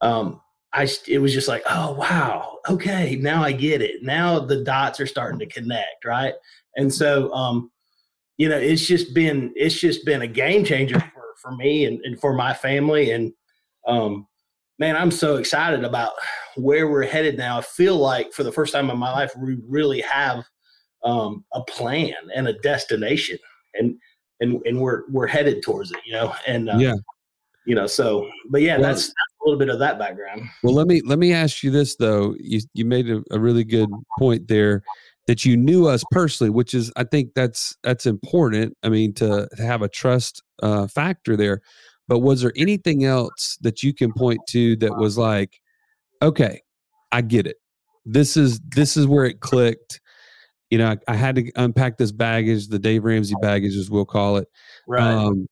um, 0.00 0.40
I, 0.74 0.88
it 1.08 1.18
was 1.18 1.32
just 1.32 1.48
like, 1.48 1.62
oh, 1.70 1.92
wow. 1.94 2.58
Okay. 2.68 3.16
Now 3.16 3.42
I 3.42 3.52
get 3.52 3.80
it. 3.80 4.02
Now 4.02 4.40
the 4.40 4.64
dots 4.64 5.00
are 5.00 5.06
starting 5.06 5.38
to 5.38 5.46
connect. 5.46 6.04
Right. 6.04 6.34
And 6.76 6.92
so, 6.92 7.32
um, 7.32 7.70
you 8.36 8.48
know, 8.48 8.58
it's 8.58 8.84
just 8.84 9.14
been, 9.14 9.52
it's 9.54 9.78
just 9.78 10.04
been 10.04 10.22
a 10.22 10.26
game 10.26 10.64
changer 10.64 10.98
for 10.98 11.24
for 11.44 11.54
me 11.54 11.84
and, 11.84 12.00
and 12.04 12.18
for 12.18 12.32
my 12.32 12.54
family. 12.54 13.10
And 13.10 13.32
um, 13.86 14.26
man, 14.78 14.96
I'm 14.96 15.10
so 15.10 15.36
excited 15.36 15.84
about 15.84 16.12
where 16.56 16.88
we're 16.88 17.06
headed 17.06 17.36
now. 17.36 17.58
I 17.58 17.62
feel 17.62 17.96
like 17.96 18.32
for 18.32 18.42
the 18.42 18.52
first 18.52 18.72
time 18.72 18.90
in 18.90 18.98
my 18.98 19.12
life, 19.12 19.32
we 19.36 19.58
really 19.68 20.00
have 20.00 20.44
um, 21.04 21.44
a 21.52 21.62
plan 21.64 22.14
and 22.34 22.48
a 22.48 22.58
destination, 22.60 23.38
and 23.74 23.96
and 24.40 24.62
and 24.64 24.80
we're 24.80 25.02
we're 25.10 25.26
headed 25.26 25.62
towards 25.62 25.92
it. 25.92 25.98
You 26.06 26.14
know, 26.14 26.34
and 26.46 26.70
uh, 26.70 26.78
yeah, 26.78 26.94
you 27.66 27.74
know, 27.74 27.86
so 27.86 28.28
but 28.48 28.62
yeah, 28.62 28.78
well, 28.78 28.88
that's, 28.88 29.08
that's, 29.08 29.14
little 29.44 29.58
bit 29.58 29.68
of 29.68 29.78
that 29.78 29.98
background. 29.98 30.42
Well, 30.62 30.74
let 30.74 30.86
me 30.86 31.02
let 31.04 31.18
me 31.18 31.32
ask 31.32 31.62
you 31.62 31.70
this 31.70 31.96
though. 31.96 32.34
You 32.38 32.60
you 32.72 32.84
made 32.84 33.10
a, 33.10 33.22
a 33.30 33.38
really 33.38 33.64
good 33.64 33.90
point 34.18 34.48
there 34.48 34.82
that 35.26 35.44
you 35.44 35.56
knew 35.56 35.86
us 35.86 36.04
personally, 36.10 36.50
which 36.50 36.74
is 36.74 36.92
I 36.96 37.04
think 37.04 37.30
that's 37.34 37.76
that's 37.82 38.06
important. 38.06 38.76
I 38.82 38.88
mean, 38.88 39.14
to, 39.14 39.48
to 39.56 39.62
have 39.62 39.82
a 39.82 39.88
trust 39.88 40.42
uh, 40.62 40.86
factor 40.86 41.36
there. 41.36 41.60
But 42.06 42.18
was 42.18 42.42
there 42.42 42.52
anything 42.56 43.04
else 43.04 43.56
that 43.62 43.82
you 43.82 43.94
can 43.94 44.12
point 44.12 44.40
to 44.50 44.76
that 44.76 44.96
was 44.98 45.16
like, 45.16 45.58
okay, 46.20 46.60
I 47.12 47.22
get 47.22 47.46
it. 47.46 47.56
This 48.04 48.36
is 48.36 48.60
this 48.60 48.96
is 48.96 49.06
where 49.06 49.24
it 49.24 49.40
clicked. 49.40 50.00
You 50.70 50.78
know, 50.78 50.90
I, 50.90 51.12
I 51.12 51.16
had 51.16 51.36
to 51.36 51.50
unpack 51.56 51.96
this 51.96 52.12
baggage, 52.12 52.68
the 52.68 52.78
Dave 52.78 53.04
Ramsey 53.04 53.36
baggage, 53.40 53.76
as 53.76 53.90
we'll 53.90 54.04
call 54.04 54.36
it. 54.36 54.48
Right. 54.86 55.02
Um, 55.02 55.46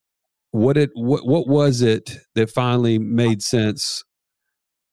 what 0.53 0.77
it 0.77 0.91
what 0.95 1.27
what 1.27 1.49
was 1.49 1.83
it 1.83 2.17
that 2.35 2.51
finally 2.51 2.99
made 2.99 3.43
sense 3.43 4.05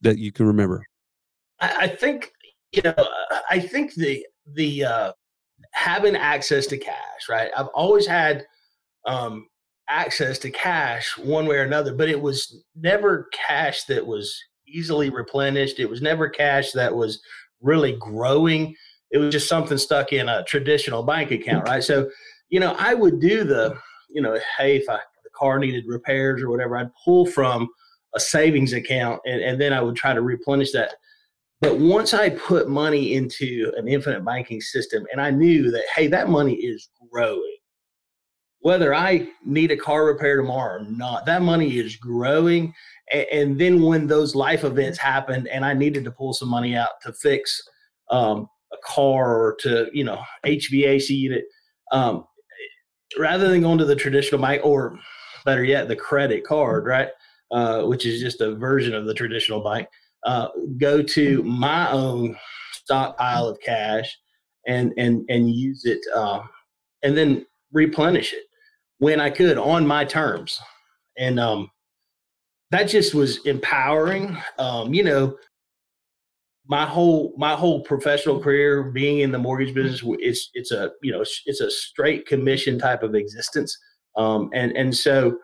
that 0.01 0.17
you 0.17 0.31
can 0.31 0.47
remember? 0.47 0.83
I, 1.59 1.75
I 1.81 1.87
think 1.87 2.31
you 2.71 2.81
know. 2.81 2.95
I 3.49 3.59
think 3.59 3.93
the 3.93 4.25
the 4.53 4.85
uh, 4.85 5.11
having 5.71 6.15
access 6.15 6.65
to 6.67 6.77
cash, 6.77 7.29
right? 7.29 7.51
I've 7.55 7.67
always 7.67 8.07
had 8.07 8.45
um, 9.05 9.47
access 9.89 10.39
to 10.39 10.51
cash 10.51 11.17
one 11.17 11.45
way 11.45 11.57
or 11.57 11.63
another, 11.63 11.93
but 11.93 12.09
it 12.09 12.19
was 12.19 12.63
never 12.75 13.27
cash 13.33 13.83
that 13.85 14.05
was 14.05 14.41
easily 14.67 15.09
replenished. 15.09 15.79
It 15.79 15.89
was 15.89 16.01
never 16.01 16.29
cash 16.29 16.71
that 16.71 16.95
was 16.95 17.21
really 17.61 17.97
growing. 17.99 18.75
It 19.11 19.17
was 19.17 19.31
just 19.31 19.49
something 19.49 19.77
stuck 19.77 20.13
in 20.13 20.29
a 20.29 20.43
traditional 20.43 21.03
bank 21.03 21.31
account, 21.31 21.67
right? 21.67 21.83
So, 21.83 22.09
you 22.49 22.59
know, 22.59 22.75
I 22.77 22.93
would 22.93 23.19
do 23.19 23.43
the, 23.43 23.75
you 24.09 24.21
know, 24.21 24.37
hey, 24.57 24.77
if 24.77 24.89
I, 24.89 24.99
car 25.39 25.59
needed 25.59 25.85
repairs 25.87 26.41
or 26.41 26.49
whatever, 26.49 26.77
I'd 26.77 26.91
pull 27.03 27.25
from 27.25 27.69
a 28.15 28.19
savings 28.19 28.73
account 28.73 29.21
and, 29.25 29.41
and 29.41 29.61
then 29.61 29.71
I 29.71 29.81
would 29.81 29.95
try 29.95 30.13
to 30.13 30.21
replenish 30.21 30.71
that 30.73 30.95
but 31.61 31.77
once 31.77 32.13
I 32.13 32.29
put 32.29 32.69
money 32.69 33.15
into 33.15 33.71
an 33.75 33.87
infinite 33.87 34.23
banking 34.23 34.61
system 34.61 35.05
and 35.11 35.19
I 35.19 35.29
knew 35.29 35.71
that, 35.71 35.83
hey, 35.93 36.07
that 36.07 36.29
money 36.29 36.53
is 36.53 36.89
growing, 37.11 37.57
whether 38.59 38.93
I 38.93 39.27
need 39.45 39.71
a 39.71 39.77
car 39.77 40.05
repair 40.05 40.37
tomorrow 40.37 40.81
or 40.81 40.85
not, 40.85 41.25
that 41.25 41.41
money 41.41 41.77
is 41.77 41.97
growing. 41.97 42.73
And, 43.11 43.59
then 43.59 43.81
when 43.81 44.07
those 44.07 44.35
life 44.35 44.63
events 44.63 44.97
happened 44.97 45.47
and 45.47 45.65
I 45.65 45.73
needed 45.73 46.05
to 46.05 46.11
pull 46.11 46.33
some 46.33 46.47
money 46.47 46.75
out 46.75 46.89
to 47.01 47.11
fix 47.11 47.61
um, 48.09 48.47
a 48.71 48.77
car 48.85 49.35
or 49.35 49.57
to, 49.61 49.89
you 49.91 50.03
know, 50.03 50.21
HVAC 50.45 51.09
unit, 51.09 51.43
um, 51.91 52.25
rather 53.17 53.49
than 53.49 53.61
going 53.61 53.79
to 53.79 53.85
the 53.85 53.95
traditional 53.95 54.39
bank 54.39 54.61
or 54.63 54.97
better 55.45 55.63
yet, 55.63 55.87
the 55.87 55.95
credit 55.95 56.43
card, 56.43 56.85
right? 56.85 57.09
Uh, 57.51 57.83
which 57.83 58.05
is 58.05 58.21
just 58.21 58.41
a 58.41 58.55
version 58.55 58.93
of 58.93 59.05
the 59.05 59.13
traditional 59.13 59.63
bank 59.63 59.87
uh, 60.23 60.49
go 60.77 61.01
to 61.01 61.43
my 61.43 61.89
own 61.91 62.35
stockpile 62.73 63.47
of 63.47 63.59
cash 63.61 64.17
and 64.67 64.93
and 64.97 65.25
and 65.29 65.49
use 65.51 65.85
it 65.85 65.99
uh, 66.15 66.41
and 67.03 67.17
then 67.17 67.45
replenish 67.71 68.33
it 68.33 68.43
when 68.97 69.19
I 69.19 69.29
could 69.29 69.57
on 69.57 69.87
my 69.87 70.05
terms. 70.05 70.59
And 71.17 71.39
um, 71.39 71.69
that 72.71 72.83
just 72.83 73.13
was 73.13 73.45
empowering. 73.45 74.37
Um, 74.57 74.93
you 74.93 75.03
know, 75.03 75.37
my 76.67 76.85
whole 76.85 77.33
my 77.37 77.55
whole 77.55 77.81
professional 77.81 78.39
career 78.39 78.83
being 78.83 79.19
in 79.19 79.31
the 79.31 79.39
mortgage 79.39 79.73
business, 79.73 80.01
it's 80.19 80.49
it's 80.53 80.71
a 80.71 80.91
you 81.01 81.11
know 81.11 81.21
it's 81.21 81.61
a 81.61 81.71
straight 81.71 82.27
commission 82.27 82.77
type 82.77 83.03
of 83.03 83.15
existence. 83.15 83.77
Um, 84.19 84.49
and 84.53 84.75
and 84.75 84.95
so 84.95 85.39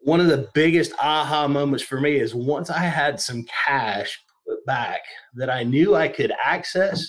one 0.00 0.20
of 0.20 0.26
the 0.26 0.48
biggest 0.54 0.92
aha 1.00 1.48
moments 1.48 1.82
for 1.82 2.00
me 2.00 2.16
is 2.16 2.34
once 2.34 2.68
I 2.70 2.80
had 2.80 3.18
some 3.18 3.44
cash 3.64 4.18
put 4.46 4.64
back 4.66 5.00
that 5.34 5.48
I 5.48 5.62
knew 5.62 5.94
I 5.94 6.08
could 6.08 6.32
access, 6.44 7.06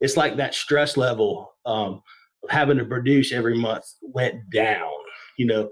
it's 0.00 0.16
like 0.16 0.36
that 0.36 0.54
stress 0.54 0.96
level 0.96 1.52
um, 1.66 2.00
of 2.44 2.50
having 2.50 2.78
to 2.78 2.84
produce 2.84 3.32
every 3.32 3.58
month 3.58 3.84
went 4.02 4.50
down. 4.50 4.90
You 5.36 5.46
know, 5.46 5.68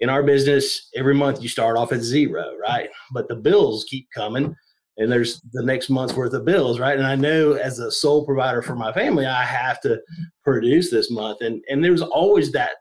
in 0.00 0.10
our 0.10 0.22
business, 0.22 0.90
every 0.94 1.14
month 1.14 1.42
you 1.42 1.48
start 1.48 1.78
off 1.78 1.92
at 1.92 2.02
zero, 2.02 2.52
right? 2.60 2.90
But 3.12 3.28
the 3.28 3.36
bills 3.36 3.86
keep 3.88 4.08
coming 4.14 4.54
and 4.98 5.10
there's 5.10 5.40
the 5.52 5.62
next 5.62 5.88
month's 5.88 6.14
worth 6.14 6.34
of 6.34 6.44
bills, 6.44 6.78
right? 6.78 6.98
And 6.98 7.06
I 7.06 7.14
know 7.14 7.52
as 7.52 7.78
a 7.78 7.90
sole 7.90 8.26
provider 8.26 8.60
for 8.60 8.74
my 8.74 8.92
family, 8.92 9.24
I 9.24 9.44
have 9.44 9.80
to 9.82 10.00
produce 10.44 10.90
this 10.90 11.10
month. 11.10 11.40
And 11.40 11.62
and 11.70 11.82
there's 11.82 12.02
always 12.02 12.52
that 12.52 12.72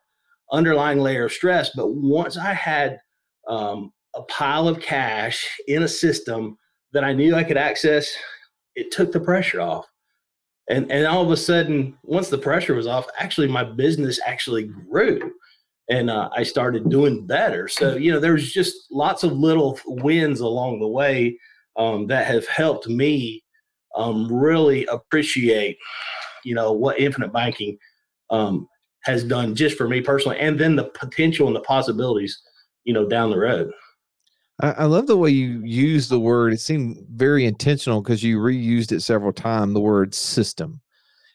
underlying 0.52 1.00
layer 1.00 1.26
of 1.26 1.34
stress. 1.34 1.72
But 1.76 1.94
once 1.94 2.38
I 2.38 2.54
had 2.54 3.00
um, 3.48 3.92
a 4.16 4.24
pile 4.24 4.68
of 4.68 4.80
cash 4.80 5.50
in 5.68 5.84
a 5.84 5.88
system 5.88 6.58
that 6.94 7.04
I 7.04 7.14
knew 7.14 7.36
I 7.36 7.44
could 7.44 7.58
access, 7.58 8.10
it 8.76 8.92
took 8.92 9.12
the 9.12 9.20
pressure 9.20 9.62
off. 9.62 9.86
And, 10.70 10.92
and 10.92 11.06
all 11.06 11.24
of 11.24 11.32
a 11.32 11.38
sudden, 11.38 11.96
once 12.04 12.30
the 12.30 12.38
pressure 12.38 12.74
was 12.74 12.88
off, 12.88 13.06
actually 13.20 13.48
my 13.48 13.64
business 13.64 14.20
actually 14.26 14.64
grew 14.64 15.32
and 15.90 16.10
uh, 16.10 16.30
I 16.36 16.44
started 16.44 16.90
doing 16.90 17.28
better. 17.28 17.68
So, 17.68 17.96
you 17.96 18.12
know, 18.12 18.20
there's 18.20 18.52
just 18.52 18.92
lots 18.92 19.24
of 19.24 19.34
little 19.34 19.80
wins 19.86 20.40
along 20.40 20.80
the 20.80 20.88
way 20.88 21.38
um, 21.78 22.08
that 22.08 22.26
have 22.26 22.48
helped 22.48 22.88
me 22.88 23.44
um, 23.96 24.32
really 24.32 24.86
appreciate, 24.88 25.78
you 26.44 26.56
know, 26.56 26.72
what 26.72 27.00
infinite 27.00 27.32
banking 27.32 27.78
um, 28.32 28.68
has 29.06 29.24
done 29.24 29.56
just 29.56 29.78
for 29.78 29.88
me 29.88 30.02
personally, 30.02 30.38
and 30.40 30.60
then 30.60 30.76
the 30.76 30.86
potential 30.86 31.48
and 31.48 31.56
the 31.56 31.62
possibilities 31.62 32.42
you 32.86 32.94
know, 32.94 33.06
down 33.06 33.32
the 33.32 33.38
road. 33.38 33.72
I, 34.62 34.72
I 34.72 34.84
love 34.86 35.08
the 35.08 35.18
way 35.18 35.32
you 35.32 35.62
use 35.66 36.08
the 36.08 36.20
word. 36.20 36.54
It 36.54 36.62
seemed 36.62 37.06
very 37.10 37.46
intentional 37.46 38.02
because 38.02 38.24
you 38.24 38.40
reused 38.40 38.94
it 38.94 39.02
several 39.02 39.34
times. 39.34 39.74
The 39.74 39.82
word 39.82 40.16
system, 40.16 40.80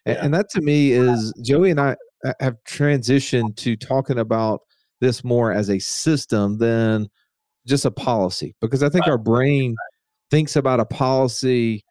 yeah. 0.06 0.14
and, 0.14 0.26
and 0.26 0.34
that 0.34 0.48
to 0.50 0.62
me 0.62 0.92
is 0.92 1.34
Joey 1.42 1.70
and 1.70 1.80
I 1.80 1.96
uh, 2.24 2.32
have 2.40 2.56
transitioned 2.66 3.56
to 3.56 3.76
talking 3.76 4.18
about 4.18 4.60
this 5.00 5.22
more 5.22 5.52
as 5.52 5.68
a 5.68 5.78
system 5.78 6.58
than 6.58 7.08
just 7.66 7.84
a 7.84 7.90
policy 7.90 8.54
because 8.60 8.82
I 8.82 8.88
think 8.88 9.06
right. 9.06 9.12
our 9.12 9.18
brain 9.18 9.74
thinks 10.30 10.56
about 10.56 10.80
a 10.80 10.86
policy 10.86 11.84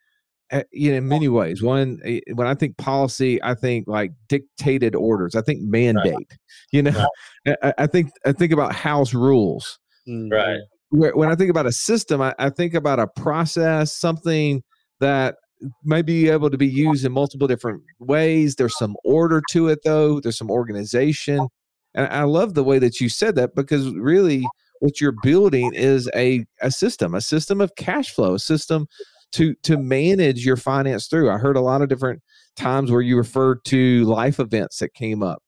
you 0.72 0.91
know, 0.91 0.98
in 0.98 1.08
many 1.08 1.27
ways. 1.27 1.62
One, 1.62 2.00
eh, 2.03 2.20
when 2.34 2.48
I 2.48 2.56
think 2.56 2.77
policy, 2.77 3.41
I 3.44 3.53
think 3.56 3.88
like 3.88 4.12
dictated 4.27 4.96
orders. 4.96 5.36
I 5.36 5.41
think 5.41 5.62
mandate. 5.62 6.13
Right. 6.13 6.38
You 6.72 6.84
know, 6.84 7.06
right. 7.46 7.58
I, 7.63 7.74
I, 7.79 7.88
think 7.88 8.12
I 8.25 8.32
think 8.32 8.51
about 8.51 8.74
house 8.74 9.13
rules. 9.13 9.79
Right. 10.08 10.60
When 10.91 11.29
I 11.29 11.36
think 11.36 11.51
about 11.51 11.68
a 11.68 11.72
system, 11.72 12.22
I, 12.22 12.34
I 12.39 12.50
think 12.50 12.74
about 12.74 13.00
a 13.00 13.08
process, 13.08 13.96
something 13.96 14.63
that 15.00 15.36
may 15.84 16.01
be 16.01 16.29
able 16.29 16.50
to 16.50 16.58
be 16.58 16.68
used 16.68 17.06
in 17.06 17.12
multiple 17.12 17.48
different 17.48 17.84
ways. 18.00 18.56
There's 18.56 18.77
some 18.77 18.96
order 19.03 19.41
to 19.51 19.68
it, 19.68 19.79
though. 19.84 20.20
There's 20.20 20.38
some 20.38 20.50
organization, 20.50 21.48
and 21.94 22.08
I 22.08 22.24
love 22.24 22.56
the 22.56 22.63
way 22.63 22.79
that 22.79 23.00
you 23.00 23.08
said 23.08 23.36
that 23.36 23.53
because 23.56 23.89
really, 23.91 24.48
what 24.79 25.00
you're 25.00 25.15
building 25.22 25.74
is 25.75 26.10
a 26.15 26.46
a 26.62 26.72
system, 26.72 27.13
a 27.13 27.22
system 27.22 27.62
of 27.62 27.75
cash 27.75 28.12
flow, 28.12 28.34
a 28.34 28.39
system 28.39 28.88
to 29.33 29.53
to 29.63 29.77
manage 29.77 30.45
your 30.45 30.57
finance 30.57 31.07
through. 31.07 31.29
I 31.29 31.38
heard 31.38 31.57
a 31.57 31.62
lot 31.62 31.81
of 31.81 31.89
different 31.89 32.21
times 32.55 32.91
where 32.91 33.01
you 33.01 33.17
referred 33.17 33.63
to 33.65 34.03
life 34.05 34.39
events 34.39 34.79
that 34.79 34.93
came 34.93 35.24
up, 35.24 35.41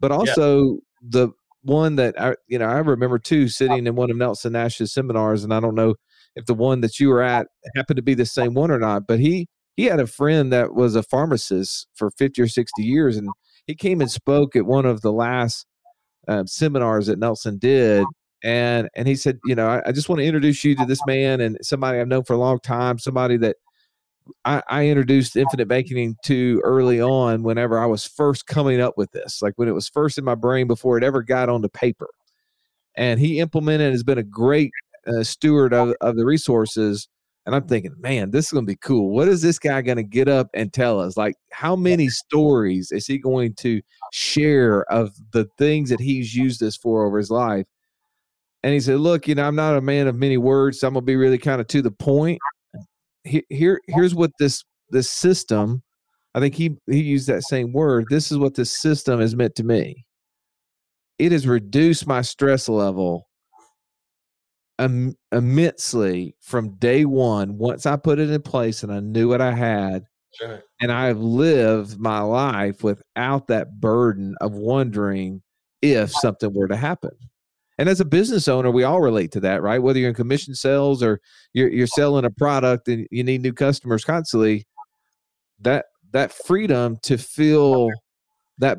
but 0.00 0.12
also 0.12 0.64
yeah. 0.64 0.78
the 1.02 1.28
one 1.62 1.96
that 1.96 2.20
I 2.20 2.34
you 2.48 2.58
know 2.58 2.66
I 2.66 2.78
remember 2.78 3.18
too 3.18 3.48
sitting 3.48 3.86
in 3.86 3.94
one 3.94 4.10
of 4.10 4.16
Nelson 4.16 4.52
Nash's 4.52 4.92
seminars, 4.92 5.44
and 5.44 5.54
I 5.54 5.60
don't 5.60 5.74
know 5.74 5.94
if 6.36 6.46
the 6.46 6.54
one 6.54 6.80
that 6.82 7.00
you 7.00 7.08
were 7.08 7.22
at 7.22 7.48
happened 7.76 7.96
to 7.96 8.02
be 8.02 8.14
the 8.14 8.26
same 8.26 8.54
one 8.54 8.70
or 8.70 8.78
not, 8.78 9.06
but 9.06 9.20
he 9.20 9.48
he 9.76 9.84
had 9.84 10.00
a 10.00 10.06
friend 10.06 10.52
that 10.52 10.74
was 10.74 10.96
a 10.96 11.04
pharmacist 11.04 11.86
for 11.94 12.10
50 12.10 12.42
or 12.42 12.48
60 12.48 12.82
years 12.82 13.16
and 13.16 13.28
he 13.68 13.76
came 13.76 14.00
and 14.00 14.10
spoke 14.10 14.56
at 14.56 14.66
one 14.66 14.86
of 14.86 15.02
the 15.02 15.12
last 15.12 15.66
uh, 16.26 16.44
seminars 16.46 17.06
that 17.06 17.18
Nelson 17.18 17.58
did 17.58 18.04
and 18.44 18.88
and 18.94 19.08
he 19.08 19.16
said, 19.16 19.38
you 19.44 19.54
know, 19.54 19.68
I, 19.68 19.82
I 19.86 19.92
just 19.92 20.08
want 20.08 20.20
to 20.20 20.26
introduce 20.26 20.64
you 20.64 20.74
to 20.76 20.86
this 20.86 21.04
man 21.06 21.40
and 21.40 21.58
somebody 21.62 21.98
I've 21.98 22.08
known 22.08 22.24
for 22.24 22.34
a 22.34 22.38
long 22.38 22.60
time, 22.60 22.98
somebody 22.98 23.36
that 23.38 23.56
I, 24.44 24.62
I 24.68 24.86
introduced 24.86 25.36
infinite 25.36 25.68
banking 25.68 26.16
to 26.24 26.60
early 26.64 27.00
on 27.00 27.42
whenever 27.42 27.78
I 27.78 27.86
was 27.86 28.06
first 28.06 28.46
coming 28.46 28.80
up 28.80 28.94
with 28.96 29.10
this, 29.12 29.42
like 29.42 29.54
when 29.56 29.68
it 29.68 29.74
was 29.74 29.88
first 29.88 30.18
in 30.18 30.24
my 30.24 30.34
brain 30.34 30.66
before 30.66 30.98
it 30.98 31.04
ever 31.04 31.22
got 31.22 31.48
onto 31.48 31.68
paper. 31.68 32.08
And 32.96 33.20
he 33.20 33.40
implemented 33.40 33.92
has 33.92 34.02
been 34.02 34.18
a 34.18 34.24
great 34.24 34.70
uh, 35.06 35.22
steward 35.22 35.72
of, 35.72 35.94
of 36.00 36.16
the 36.16 36.24
resources. 36.24 37.08
And 37.46 37.54
I'm 37.54 37.66
thinking, 37.66 37.94
man, 37.98 38.30
this 38.30 38.46
is 38.46 38.52
going 38.52 38.66
to 38.66 38.72
be 38.72 38.76
cool. 38.76 39.10
What 39.14 39.28
is 39.28 39.40
this 39.40 39.58
guy 39.58 39.80
going 39.80 39.96
to 39.96 40.02
get 40.02 40.28
up 40.28 40.48
and 40.52 40.72
tell 40.72 41.00
us? 41.00 41.16
Like, 41.16 41.36
how 41.50 41.76
many 41.76 42.08
stories 42.08 42.92
is 42.92 43.06
he 43.06 43.18
going 43.18 43.54
to 43.60 43.80
share 44.12 44.82
of 44.92 45.12
the 45.32 45.48
things 45.56 45.88
that 45.90 46.00
he's 46.00 46.34
used 46.34 46.60
this 46.60 46.76
for 46.76 47.06
over 47.06 47.16
his 47.16 47.30
life? 47.30 47.66
And 48.62 48.74
he 48.74 48.80
said, 48.80 48.98
look, 48.98 49.28
you 49.28 49.34
know, 49.34 49.46
I'm 49.46 49.54
not 49.54 49.76
a 49.76 49.80
man 49.80 50.08
of 50.08 50.16
many 50.16 50.36
words. 50.36 50.80
So 50.80 50.88
I'm 50.88 50.94
going 50.94 51.02
to 51.02 51.06
be 51.06 51.16
really 51.16 51.38
kind 51.38 51.60
of 51.60 51.68
to 51.68 51.82
the 51.82 51.92
point 51.92 52.38
here 53.48 53.80
here's 53.86 54.14
what 54.14 54.30
this 54.38 54.64
this 54.90 55.10
system 55.10 55.82
i 56.34 56.40
think 56.40 56.54
he 56.54 56.76
he 56.86 57.00
used 57.00 57.28
that 57.28 57.42
same 57.42 57.72
word 57.72 58.06
this 58.10 58.30
is 58.30 58.38
what 58.38 58.54
this 58.54 58.78
system 58.78 59.20
has 59.20 59.36
meant 59.36 59.54
to 59.54 59.64
me 59.64 60.04
it 61.18 61.32
has 61.32 61.46
reduced 61.46 62.06
my 62.06 62.22
stress 62.22 62.68
level 62.68 63.26
Im- 64.78 65.16
immensely 65.32 66.36
from 66.40 66.76
day 66.76 67.04
one 67.04 67.58
once 67.58 67.86
i 67.86 67.96
put 67.96 68.18
it 68.18 68.30
in 68.30 68.42
place 68.42 68.82
and 68.82 68.92
i 68.92 69.00
knew 69.00 69.28
what 69.28 69.40
i 69.40 69.52
had 69.52 70.04
sure. 70.34 70.62
and 70.80 70.92
i've 70.92 71.18
lived 71.18 71.98
my 71.98 72.20
life 72.20 72.84
without 72.84 73.48
that 73.48 73.80
burden 73.80 74.36
of 74.40 74.52
wondering 74.52 75.42
if 75.82 76.10
something 76.12 76.52
were 76.54 76.68
to 76.68 76.76
happen 76.76 77.10
and 77.78 77.88
as 77.88 78.00
a 78.00 78.04
business 78.04 78.48
owner, 78.48 78.70
we 78.70 78.82
all 78.82 79.00
relate 79.00 79.30
to 79.32 79.40
that, 79.40 79.62
right? 79.62 79.80
Whether 79.80 80.00
you're 80.00 80.08
in 80.08 80.14
commission 80.14 80.54
sales 80.54 81.02
or 81.02 81.20
you're 81.52 81.68
you're 81.68 81.86
selling 81.86 82.24
a 82.24 82.30
product 82.30 82.88
and 82.88 83.06
you 83.10 83.22
need 83.22 83.40
new 83.40 83.52
customers 83.52 84.04
constantly, 84.04 84.66
that 85.60 85.86
that 86.12 86.32
freedom 86.32 86.98
to 87.04 87.16
feel 87.16 87.88
that 88.58 88.78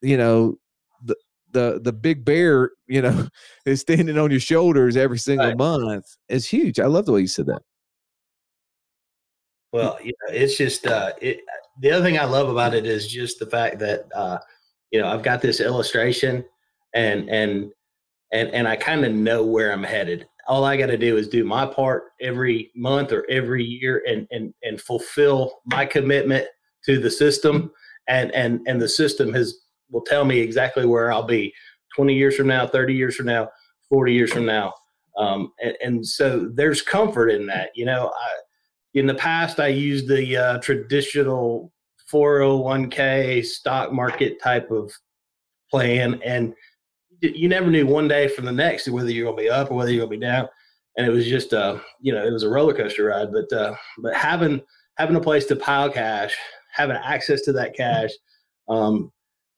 you 0.00 0.16
know 0.16 0.56
the 1.04 1.16
the 1.52 1.80
the 1.82 1.92
big 1.92 2.24
bear 2.24 2.70
you 2.86 3.02
know 3.02 3.28
is 3.66 3.82
standing 3.82 4.18
on 4.18 4.30
your 4.30 4.40
shoulders 4.40 4.96
every 4.96 5.18
single 5.18 5.48
right. 5.48 5.58
month 5.58 6.16
is 6.30 6.46
huge. 6.46 6.80
I 6.80 6.86
love 6.86 7.04
the 7.04 7.12
way 7.12 7.20
you 7.20 7.26
said 7.26 7.46
that. 7.46 7.60
Well, 9.72 9.98
you 10.02 10.12
know, 10.12 10.34
it's 10.34 10.56
just 10.56 10.86
uh, 10.86 11.12
it. 11.20 11.40
The 11.80 11.90
other 11.90 12.04
thing 12.04 12.18
I 12.18 12.24
love 12.24 12.48
about 12.48 12.74
it 12.74 12.86
is 12.86 13.06
just 13.06 13.38
the 13.38 13.46
fact 13.46 13.78
that 13.80 14.06
uh, 14.14 14.38
you 14.90 14.98
know 14.98 15.08
I've 15.08 15.22
got 15.22 15.42
this 15.42 15.60
illustration, 15.60 16.42
and 16.94 17.28
and 17.28 17.70
and 18.32 18.48
and 18.50 18.68
I 18.68 18.76
kind 18.76 19.04
of 19.04 19.12
know 19.12 19.44
where 19.44 19.72
I'm 19.72 19.82
headed. 19.82 20.26
All 20.46 20.64
I 20.64 20.76
got 20.76 20.86
to 20.86 20.96
do 20.96 21.16
is 21.16 21.28
do 21.28 21.44
my 21.44 21.66
part 21.66 22.04
every 22.20 22.70
month 22.74 23.12
or 23.12 23.24
every 23.30 23.64
year, 23.64 24.02
and 24.06 24.26
and 24.30 24.54
and 24.62 24.80
fulfill 24.80 25.60
my 25.66 25.86
commitment 25.86 26.46
to 26.86 26.98
the 26.98 27.10
system, 27.10 27.70
and 28.08 28.32
and 28.32 28.60
and 28.66 28.80
the 28.80 28.88
system 28.88 29.32
has 29.34 29.54
will 29.90 30.02
tell 30.02 30.24
me 30.24 30.38
exactly 30.38 30.86
where 30.86 31.12
I'll 31.12 31.24
be 31.24 31.52
20 31.96 32.14
years 32.14 32.36
from 32.36 32.46
now, 32.46 32.66
30 32.66 32.94
years 32.94 33.16
from 33.16 33.26
now, 33.26 33.48
40 33.88 34.12
years 34.12 34.32
from 34.32 34.46
now. 34.46 34.72
Um, 35.18 35.52
and, 35.60 35.76
and 35.82 36.06
so 36.06 36.48
there's 36.54 36.82
comfort 36.82 37.28
in 37.28 37.46
that. 37.46 37.70
You 37.74 37.86
know, 37.86 38.12
I, 38.14 38.28
in 38.94 39.06
the 39.06 39.14
past, 39.14 39.60
I 39.60 39.68
used 39.68 40.08
the 40.08 40.36
uh, 40.36 40.58
traditional 40.58 41.72
401k 42.12 43.44
stock 43.44 43.92
market 43.92 44.40
type 44.42 44.70
of 44.70 44.92
plan, 45.70 46.20
and 46.24 46.54
you 47.20 47.48
never 47.48 47.70
knew 47.70 47.86
one 47.86 48.08
day 48.08 48.28
from 48.28 48.44
the 48.44 48.52
next 48.52 48.88
whether 48.88 49.10
you're 49.10 49.30
to 49.30 49.36
be 49.36 49.50
up 49.50 49.70
or 49.70 49.74
whether 49.74 49.90
you're 49.90 50.06
to 50.06 50.10
be 50.10 50.16
down. 50.16 50.48
And 50.96 51.06
it 51.06 51.10
was 51.10 51.26
just, 51.26 51.54
uh, 51.54 51.78
you 52.00 52.12
know, 52.12 52.26
it 52.26 52.32
was 52.32 52.42
a 52.42 52.48
roller 52.48 52.74
coaster 52.74 53.04
ride. 53.04 53.28
But 53.32 53.56
uh, 53.56 53.74
but 53.98 54.14
having 54.14 54.60
having 54.96 55.16
a 55.16 55.20
place 55.20 55.46
to 55.46 55.56
pile 55.56 55.90
cash, 55.90 56.36
having 56.72 56.96
access 56.96 57.42
to 57.42 57.52
that 57.52 57.74
cash, 57.74 58.10
um, 58.68 59.12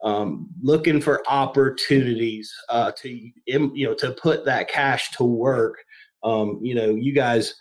um, 0.05 0.49
looking 0.63 1.01
for 1.01 1.23
opportunities 1.29 2.53
uh, 2.69 2.93
to 2.93 3.09
you 3.47 3.87
know 3.87 3.95
to 3.95 4.13
put 4.13 4.45
that 4.45 4.69
cash 4.69 5.11
to 5.13 5.25
work. 5.25 5.79
Um, 6.25 6.61
you 6.63 6.75
know, 6.75 6.91
you 6.91 7.13
guys 7.13 7.55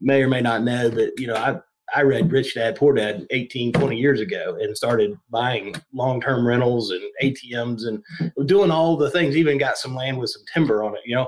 may 0.00 0.22
or 0.22 0.28
may 0.28 0.40
not 0.40 0.62
know, 0.62 0.90
but 0.90 1.10
you 1.18 1.26
know, 1.26 1.36
I 1.36 1.60
I 1.94 2.02
read 2.02 2.30
Rich 2.30 2.54
Dad 2.54 2.76
Poor 2.76 2.94
Dad 2.94 3.26
18, 3.30 3.72
20 3.72 3.96
years 3.96 4.20
ago 4.20 4.56
and 4.60 4.76
started 4.76 5.18
buying 5.30 5.74
long 5.92 6.20
term 6.20 6.46
rentals 6.46 6.90
and 6.90 7.02
ATMs 7.22 7.86
and 7.86 8.02
doing 8.46 8.70
all 8.70 8.96
the 8.96 9.10
things, 9.10 9.36
even 9.36 9.58
got 9.58 9.78
some 9.78 9.94
land 9.94 10.18
with 10.18 10.30
some 10.30 10.42
timber 10.52 10.82
on 10.82 10.94
it, 10.94 11.00
you 11.04 11.14
know. 11.14 11.26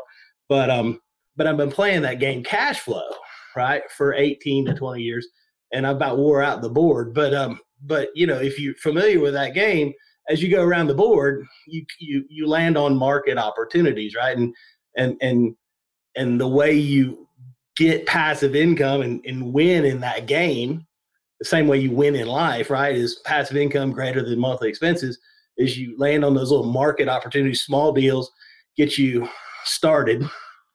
But 0.49 0.71
um, 0.71 1.01
but 1.37 1.47
I've 1.47 1.57
been 1.57 1.71
playing 1.71 2.03
that 2.03 2.21
game 2.21 2.43
cash 2.43 2.81
flow, 2.81 3.09
right, 3.57 3.83
for 3.97 4.15
18 4.15 4.67
to 4.67 4.75
20 4.75 5.03
years, 5.03 5.27
and 5.73 5.87
I 5.87 5.91
about 5.91 6.19
wore 6.19 6.43
out 6.43 6.63
the 6.63 6.69
board. 6.69 7.15
But 7.15 7.33
um, 7.35 7.61
but 7.83 8.11
you 8.15 8.27
know, 8.27 8.39
if 8.39 8.59
you're 8.59 8.75
familiar 8.75 9.21
with 9.21 9.35
that 9.35 9.55
game, 9.55 9.93
as 10.29 10.43
you 10.43 10.51
go 10.51 10.63
around 10.63 10.89
the 10.89 10.95
board, 10.95 11.45
you 11.67 11.85
you 11.99 12.25
you 12.29 12.47
land 12.47 12.77
on 12.77 12.97
market 12.97 13.39
opportunities, 13.39 14.15
right? 14.15 14.37
And 14.37 14.55
and 14.97 15.17
and 15.21 15.57
and 16.17 16.41
the 16.41 16.49
way 16.49 16.75
you 16.75 17.29
get 17.77 18.07
passive 18.07 18.55
income 18.55 19.03
and, 19.03 19.25
and 19.25 19.53
win 19.53 19.85
in 19.85 20.01
that 20.01 20.27
game 20.27 20.87
the 21.41 21.47
same 21.47 21.67
way 21.67 21.79
you 21.79 21.91
win 21.91 22.15
in 22.15 22.29
life, 22.29 22.71
right? 22.71 22.95
Is 22.95 23.21
passive 23.25 23.57
income 23.57 23.93
greater 23.93 24.23
than 24.23 24.39
monthly 24.39 24.69
expenses? 24.69 25.19
Is 25.57 25.77
you 25.77 25.97
land 25.99 26.25
on 26.25 26.35
those 26.35 26.51
little 26.51 26.71
market 26.71 27.09
opportunities, 27.09 27.63
small 27.63 27.93
deals, 27.93 28.31
get 28.77 28.99
you 28.99 29.29
started, 29.65 30.23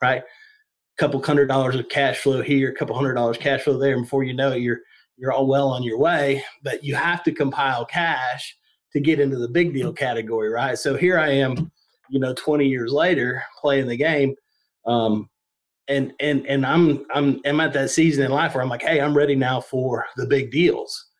right? 0.01 0.21
A 0.23 0.99
couple 0.99 1.21
hundred 1.21 1.47
dollars 1.47 1.75
of 1.75 1.87
cash 1.89 2.17
flow 2.17 2.41
here, 2.41 2.71
a 2.71 2.75
couple 2.75 2.95
hundred 2.95 3.13
dollars 3.13 3.37
cash 3.37 3.61
flow 3.61 3.77
there, 3.77 3.93
and 3.93 4.03
before 4.03 4.23
you 4.23 4.33
know 4.33 4.51
it, 4.51 4.61
you're 4.61 4.79
you're 5.17 5.31
all 5.31 5.47
well 5.47 5.69
on 5.69 5.83
your 5.83 5.99
way. 5.99 6.43
But 6.63 6.83
you 6.83 6.95
have 6.95 7.23
to 7.23 7.31
compile 7.31 7.85
cash 7.85 8.55
to 8.91 8.99
get 8.99 9.19
into 9.19 9.37
the 9.37 9.47
big 9.47 9.73
deal 9.73 9.93
category, 9.93 10.49
right? 10.49 10.77
So 10.77 10.97
here 10.97 11.19
I 11.19 11.29
am, 11.29 11.71
you 12.09 12.19
know, 12.19 12.33
20 12.33 12.65
years 12.65 12.91
later 12.91 13.43
playing 13.61 13.87
the 13.87 13.97
game. 13.97 14.35
Um, 14.85 15.29
and 15.87 16.13
and 16.19 16.45
and 16.47 16.65
I'm 16.65 17.05
I'm 17.13 17.39
I'm 17.45 17.59
at 17.59 17.73
that 17.73 17.91
season 17.91 18.25
in 18.25 18.31
life 18.31 18.55
where 18.55 18.63
I'm 18.63 18.69
like, 18.69 18.83
hey, 18.83 18.99
I'm 18.99 19.15
ready 19.15 19.35
now 19.35 19.61
for 19.61 20.05
the 20.17 20.25
big 20.25 20.51
deals. 20.51 21.11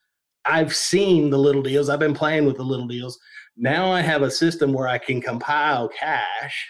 I've 0.46 0.76
seen 0.76 1.30
the 1.30 1.38
little 1.38 1.64
deals. 1.64 1.90
I've 1.90 2.00
been 2.00 2.14
playing 2.14 2.46
with 2.46 2.58
the 2.58 2.64
little 2.64 2.88
deals. 2.88 3.18
Now 3.58 3.92
I 3.92 4.02
have 4.02 4.22
a 4.22 4.32
system 4.32 4.74
where 4.74 4.88
I 4.88 4.98
can 4.98 5.22
compile 5.22 5.90
cash 5.90 6.68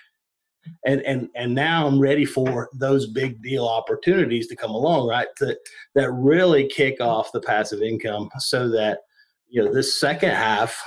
and 0.85 1.01
and 1.01 1.29
and 1.35 1.53
now 1.53 1.87
I'm 1.87 1.99
ready 1.99 2.25
for 2.25 2.69
those 2.73 3.07
big 3.07 3.41
deal 3.41 3.67
opportunities 3.67 4.47
to 4.47 4.55
come 4.55 4.71
along, 4.71 5.07
right? 5.07 5.27
that 5.39 5.57
that 5.93 6.11
really 6.11 6.67
kick 6.67 6.99
off 7.01 7.31
the 7.31 7.41
passive 7.41 7.81
income 7.81 8.29
so 8.39 8.69
that 8.69 8.99
you 9.47 9.63
know 9.63 9.73
this 9.73 9.99
second 9.99 10.31
half 10.31 10.81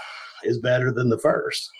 is 0.45 0.59
better 0.59 0.93
than 0.93 1.09
the 1.09 1.19
first. 1.19 1.71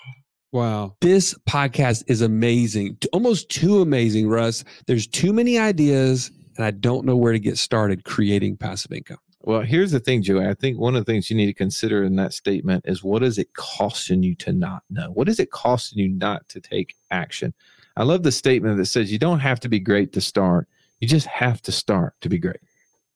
Wow. 0.51 0.97
This 1.01 1.35
podcast 1.49 2.05
is 2.07 2.23
amazing. 2.23 2.97
Almost 3.13 3.51
too 3.51 3.83
amazing, 3.83 4.29
Russ. 4.29 4.65
There's 4.87 5.07
too 5.07 5.33
many 5.33 5.59
ideas, 5.59 6.31
and 6.57 6.65
I 6.65 6.71
don't 6.71 7.05
know 7.05 7.17
where 7.17 7.33
to 7.33 7.39
get 7.39 7.59
started 7.59 8.05
creating 8.05 8.57
passive 8.57 8.93
income. 8.93 9.19
Well, 9.43 9.61
here's 9.61 9.93
the 9.93 10.01
thing, 10.01 10.23
Joey. 10.23 10.47
I 10.47 10.55
think 10.55 10.79
one 10.79 10.97
of 10.97 11.05
the 11.05 11.11
things 11.11 11.31
you 11.31 11.37
need 11.37 11.47
to 11.47 11.55
consider 11.55 12.03
in 12.03 12.17
that 12.17 12.33
statement 12.33 12.85
is 12.87 13.05
what 13.05 13.23
is 13.23 13.39
it 13.39 13.53
costing 13.55 14.23
you 14.23 14.35
to 14.37 14.53
not 14.53 14.83
know? 14.91 15.11
What 15.11 15.29
is 15.29 15.39
it 15.39 15.51
costing 15.51 15.99
you 15.99 16.09
not 16.09 16.49
to 16.49 16.61
take 16.61 16.97
action? 17.11 17.53
I 17.97 18.03
love 18.05 18.23
the 18.23 18.33
statement 18.33 18.79
that 18.79 18.87
says 18.87 19.13
you 19.13 19.19
don't 19.19 19.41
have 19.41 19.61
to 19.61 19.69
be 19.69 19.81
great 19.81 20.13
to 20.15 20.21
start. 20.21 20.67
You 21.01 21.09
just 21.09 21.27
have 21.27 21.63
to 21.63 21.73
start 21.73 22.15
to 22.23 22.29
be 22.29 22.39
great. 22.39 22.61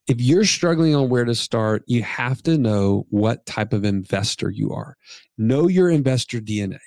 If 0.07 0.21
you're 0.21 0.45
struggling 0.45 0.95
on 0.95 1.09
where 1.09 1.25
to 1.25 1.35
start, 1.35 1.85
you 1.87 2.03
have 2.03 2.43
to 2.43 2.59
know 2.59 3.07
what 3.11 3.47
type 3.47 3.73
of 3.73 3.85
investor 3.85 4.51
you 4.51 4.73
are. 4.73 4.97
Know 5.39 5.69
your 5.69 5.89
investor 5.91 6.41
DNA. 6.41 6.79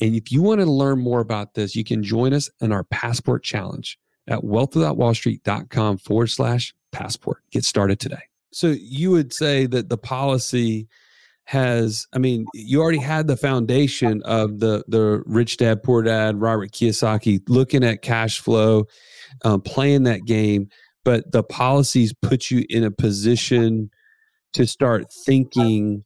And 0.00 0.14
if 0.14 0.32
you 0.32 0.42
want 0.42 0.60
to 0.60 0.66
learn 0.66 0.98
more 1.00 1.20
about 1.20 1.54
this, 1.54 1.76
you 1.76 1.84
can 1.84 2.02
join 2.02 2.32
us 2.32 2.48
in 2.60 2.72
our 2.72 2.84
passport 2.84 3.42
challenge 3.42 3.98
at 4.28 4.40
wealthwithoutwallstreet.com 4.40 5.98
forward 5.98 6.28
slash 6.28 6.74
passport. 6.92 7.42
Get 7.50 7.64
started 7.64 8.00
today. 8.00 8.22
So 8.52 8.68
you 8.68 9.10
would 9.10 9.32
say 9.32 9.66
that 9.66 9.88
the 9.88 9.98
policy 9.98 10.88
has, 11.44 12.06
I 12.12 12.18
mean, 12.18 12.46
you 12.54 12.80
already 12.80 12.98
had 12.98 13.26
the 13.26 13.36
foundation 13.36 14.22
of 14.24 14.60
the 14.60 14.84
the 14.88 15.22
rich 15.26 15.56
dad, 15.56 15.82
poor 15.82 16.02
dad, 16.02 16.40
Robert 16.40 16.72
Kiyosaki 16.72 17.40
looking 17.48 17.84
at 17.84 18.02
cash 18.02 18.40
flow, 18.40 18.84
um, 19.44 19.60
playing 19.60 20.04
that 20.04 20.24
game, 20.24 20.68
but 21.04 21.30
the 21.32 21.42
policies 21.42 22.14
put 22.22 22.50
you 22.50 22.64
in 22.68 22.84
a 22.84 22.90
position 22.90 23.90
to 24.52 24.66
start 24.66 25.06
thinking 25.26 26.04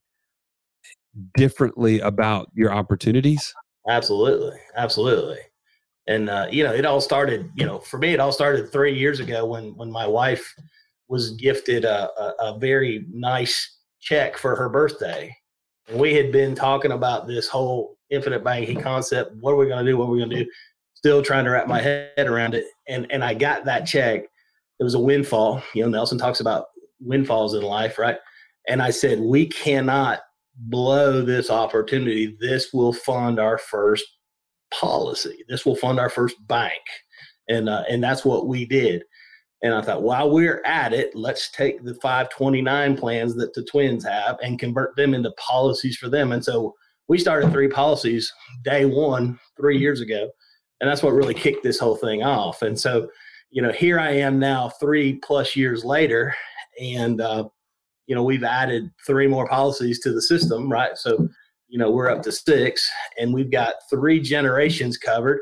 differently 1.37 2.01
about 2.01 2.49
your 2.55 2.73
opportunities 2.73 3.55
Absolutely, 3.89 4.59
absolutely. 4.77 5.39
And 6.07 6.29
uh, 6.29 6.49
you 6.51 6.65
know, 6.65 6.73
it 6.73 6.85
all 6.85 7.01
started. 7.01 7.51
You 7.55 7.67
know, 7.67 7.79
for 7.79 7.99
me, 7.99 8.13
it 8.13 8.21
all 8.21 8.33
started 8.33 8.71
three 8.71 8.97
years 8.97 9.21
ago 9.21 9.47
when 9.47 9.75
when 9.77 9.91
my 9.91 10.07
wife 10.07 10.55
was 11.09 11.33
gifted 11.33 11.85
a, 11.85 12.11
a, 12.21 12.35
a 12.41 12.59
very 12.59 13.07
nice 13.11 13.79
check 14.01 14.37
for 14.37 14.55
her 14.57 14.69
birthday, 14.69 15.35
and 15.89 15.99
we 15.99 16.15
had 16.15 16.31
been 16.31 16.55
talking 16.55 16.93
about 16.93 17.27
this 17.27 17.49
whole 17.49 17.97
infinite 18.11 18.45
banking 18.45 18.81
concept. 18.81 19.35
What 19.41 19.53
are 19.53 19.57
we 19.57 19.67
going 19.67 19.85
to 19.85 19.91
do? 19.91 19.97
What 19.97 20.07
are 20.07 20.11
we 20.11 20.19
going 20.19 20.31
to 20.31 20.45
do? 20.45 20.51
still 21.05 21.21
trying 21.21 21.45
to 21.45 21.51
wrap 21.51 21.67
my 21.67 21.83
head 21.83 22.15
around 22.17 22.55
it. 22.55 22.65
And 22.89 23.07
and 23.13 23.23
I 23.23 23.35
got 23.35 23.67
that 23.67 23.85
check. 23.85 24.23
It 24.23 24.83
was 24.83 24.95
a 24.95 24.99
windfall. 24.99 25.63
You 25.75 25.83
know, 25.83 25.91
Nelson 25.91 26.17
talks 26.17 26.41
about 26.41 26.69
windfalls 26.99 27.53
in 27.53 27.61
life, 27.61 27.99
right? 27.99 28.17
And 28.69 28.81
I 28.81 28.89
said, 28.89 29.21
we 29.21 29.47
cannot 29.47 30.21
blow 30.57 31.23
this 31.23 31.51
opportunity. 31.51 32.37
This 32.41 32.73
will 32.73 32.93
fund 32.93 33.39
our 33.39 33.59
first 33.59 34.05
policy. 34.73 35.45
This 35.49 35.65
will 35.65 35.77
fund 35.77 35.99
our 35.99 36.11
first 36.11 36.37
bank, 36.47 36.83
and 37.49 37.69
uh, 37.69 37.85
and 37.89 38.03
that's 38.03 38.25
what 38.25 38.47
we 38.47 38.65
did. 38.65 39.05
And 39.65 39.73
I 39.73 39.81
thought, 39.81 40.03
while 40.03 40.31
we're 40.31 40.63
at 40.67 40.93
it, 40.93 41.15
let's 41.15 41.51
take 41.51 41.83
the 41.83 41.95
529 41.95 42.99
plans 42.99 43.35
that 43.37 43.55
the 43.55 43.65
twins 43.65 44.05
have 44.05 44.37
and 44.43 44.59
convert 44.59 44.95
them 44.95 45.15
into 45.15 45.33
policies 45.39 45.97
for 45.97 46.11
them. 46.11 46.33
And 46.33 46.45
so 46.45 46.75
we 47.09 47.17
started 47.17 47.51
three 47.51 47.69
policies 47.69 48.31
day 48.63 48.85
one, 48.85 49.39
three 49.57 49.79
years 49.79 50.03
ago. 50.03 50.29
And 50.81 50.91
that's 50.91 51.03
what 51.03 51.15
really 51.15 51.33
kicked 51.33 51.63
this 51.63 51.79
whole 51.79 51.97
thing 51.97 52.23
off. 52.23 52.61
And 52.61 52.79
so, 52.79 53.09
you 53.49 53.63
know, 53.63 53.73
here 53.73 53.99
I 53.99 54.11
am 54.11 54.39
now, 54.39 54.69
three 54.69 55.15
plus 55.15 55.57
years 55.57 55.83
later. 55.83 56.35
And, 56.79 57.23
uh, 57.23 57.49
you 58.07 58.15
know, 58.15 58.23
we've 58.23 58.45
added 58.45 58.91
three 59.07 59.27
more 59.27 59.49
policies 59.49 60.01
to 60.01 60.13
the 60.13 60.23
system, 60.23 60.71
right? 60.71 60.97
So, 60.97 61.29
you 61.69 61.79
know, 61.79 61.91
we're 61.91 62.11
up 62.11 62.23
to 62.23 62.33
six 62.33 62.89
and 63.19 63.33
we've 63.33 63.51
got 63.51 63.75
three 63.91 64.21
generations 64.21 64.99
covered 64.99 65.41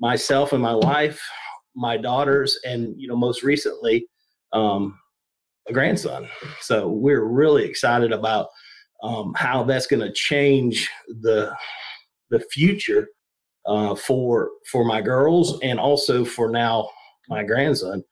myself 0.00 0.52
and 0.52 0.62
my 0.62 0.74
wife 0.74 1.20
my 1.74 1.96
daughters, 1.96 2.58
and 2.64 2.94
you 3.00 3.08
know, 3.08 3.16
most 3.16 3.42
recently, 3.42 4.06
um, 4.52 4.98
a 5.68 5.72
grandson. 5.72 6.28
So 6.60 6.88
we're 6.88 7.24
really 7.24 7.64
excited 7.64 8.12
about 8.12 8.48
um, 9.02 9.32
how 9.36 9.62
that's 9.62 9.86
going 9.86 10.00
to 10.00 10.12
change 10.12 10.90
the 11.22 11.54
the 12.30 12.40
future 12.52 13.08
uh, 13.66 13.94
for 13.94 14.50
for 14.70 14.84
my 14.84 15.00
girls 15.00 15.58
and 15.62 15.78
also 15.78 16.24
for 16.24 16.50
now 16.50 16.88
my 17.28 17.44
grandson, 17.44 18.02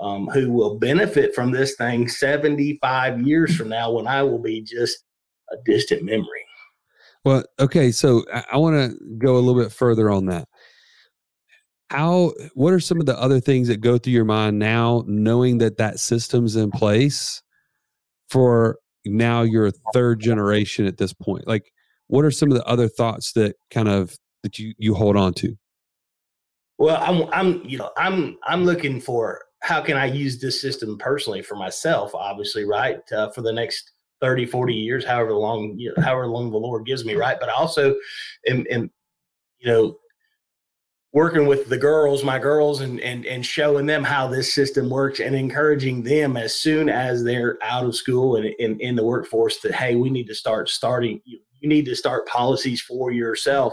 um, 0.00 0.26
who 0.26 0.50
will 0.50 0.78
benefit 0.78 1.34
from 1.34 1.52
this 1.52 1.76
thing 1.76 2.08
75 2.08 3.22
years 3.26 3.56
from 3.56 3.68
now 3.68 3.92
when 3.92 4.06
I 4.06 4.22
will 4.22 4.40
be 4.40 4.62
just 4.62 4.98
a 5.50 5.56
distant 5.64 6.02
memory. 6.02 6.44
Well, 7.24 7.44
okay, 7.58 7.90
so 7.90 8.24
I, 8.32 8.44
I 8.52 8.56
want 8.58 8.74
to 8.74 8.98
go 9.18 9.36
a 9.36 9.40
little 9.40 9.60
bit 9.60 9.72
further 9.72 10.10
on 10.10 10.26
that. 10.26 10.48
How 11.90 12.32
what 12.54 12.72
are 12.72 12.80
some 12.80 12.98
of 12.98 13.06
the 13.06 13.18
other 13.18 13.40
things 13.40 13.68
that 13.68 13.80
go 13.80 13.98
through 13.98 14.14
your 14.14 14.24
mind 14.24 14.58
now 14.58 15.04
knowing 15.06 15.58
that 15.58 15.76
that 15.78 16.00
system's 16.00 16.56
in 16.56 16.70
place 16.70 17.42
for 18.30 18.78
now 19.04 19.42
you're 19.42 19.66
a 19.66 19.72
third 19.92 20.20
generation 20.20 20.86
at 20.86 20.98
this 20.98 21.12
point? 21.12 21.46
Like 21.46 21.72
what 22.08 22.24
are 22.24 22.30
some 22.30 22.50
of 22.50 22.56
the 22.56 22.64
other 22.64 22.88
thoughts 22.88 23.32
that 23.32 23.56
kind 23.70 23.88
of 23.88 24.16
that 24.42 24.58
you 24.58 24.74
you 24.76 24.94
hold 24.94 25.16
on 25.16 25.34
to? 25.34 25.56
Well 26.78 27.00
i'm 27.00 27.28
i'm 27.32 27.64
you 27.64 27.78
know 27.78 27.90
i'm 27.96 28.36
i'm 28.44 28.64
looking 28.64 29.00
for 29.00 29.40
how 29.64 29.80
can 29.80 29.96
i 29.96 30.04
use 30.04 30.40
this 30.40 30.60
system 30.60 30.96
personally 30.98 31.42
for 31.42 31.56
myself 31.56 32.14
obviously 32.14 32.64
right 32.64 33.00
uh, 33.12 33.30
for 33.30 33.42
the 33.42 33.52
next 33.52 33.92
30 34.20 34.46
40 34.46 34.74
years 34.74 35.04
however 35.04 35.32
long 35.32 35.74
you 35.76 35.92
know, 35.96 36.02
however 36.02 36.26
long 36.26 36.50
the 36.50 36.56
lord 36.56 36.86
gives 36.86 37.04
me 37.04 37.14
right 37.14 37.38
but 37.40 37.48
I 37.48 37.52
also 37.52 37.94
am, 38.46 38.64
am 38.70 38.90
you 39.58 39.70
know 39.70 39.96
working 41.14 41.46
with 41.46 41.68
the 41.68 41.78
girls, 41.78 42.24
my 42.24 42.38
girls, 42.38 42.80
and 42.80 43.00
and 43.00 43.24
and 43.24 43.46
showing 43.46 43.86
them 43.86 44.04
how 44.04 44.26
this 44.26 44.52
system 44.52 44.90
works 44.90 45.20
and 45.20 45.34
encouraging 45.34 46.02
them 46.02 46.36
as 46.36 46.54
soon 46.54 46.90
as 46.90 47.24
they're 47.24 47.56
out 47.62 47.86
of 47.86 47.96
school 47.96 48.36
and 48.36 48.46
in, 48.58 48.78
in 48.80 48.96
the 48.96 49.04
workforce 49.04 49.60
that 49.60 49.74
hey, 49.74 49.94
we 49.94 50.10
need 50.10 50.26
to 50.26 50.34
start 50.34 50.68
starting. 50.68 51.22
You, 51.24 51.38
you 51.60 51.68
need 51.68 51.86
to 51.86 51.96
start 51.96 52.28
policies 52.28 52.82
for 52.82 53.10
yourself 53.10 53.72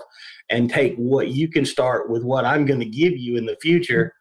and 0.49 0.69
take 0.69 0.95
what 0.95 1.27
you 1.29 1.49
can 1.49 1.65
start 1.65 2.09
with 2.09 2.23
what 2.23 2.45
I'm 2.45 2.65
going 2.65 2.79
to 2.79 2.85
give 2.85 3.17
you 3.17 3.35
in 3.35 3.45
the 3.45 3.57
future, 3.61 4.13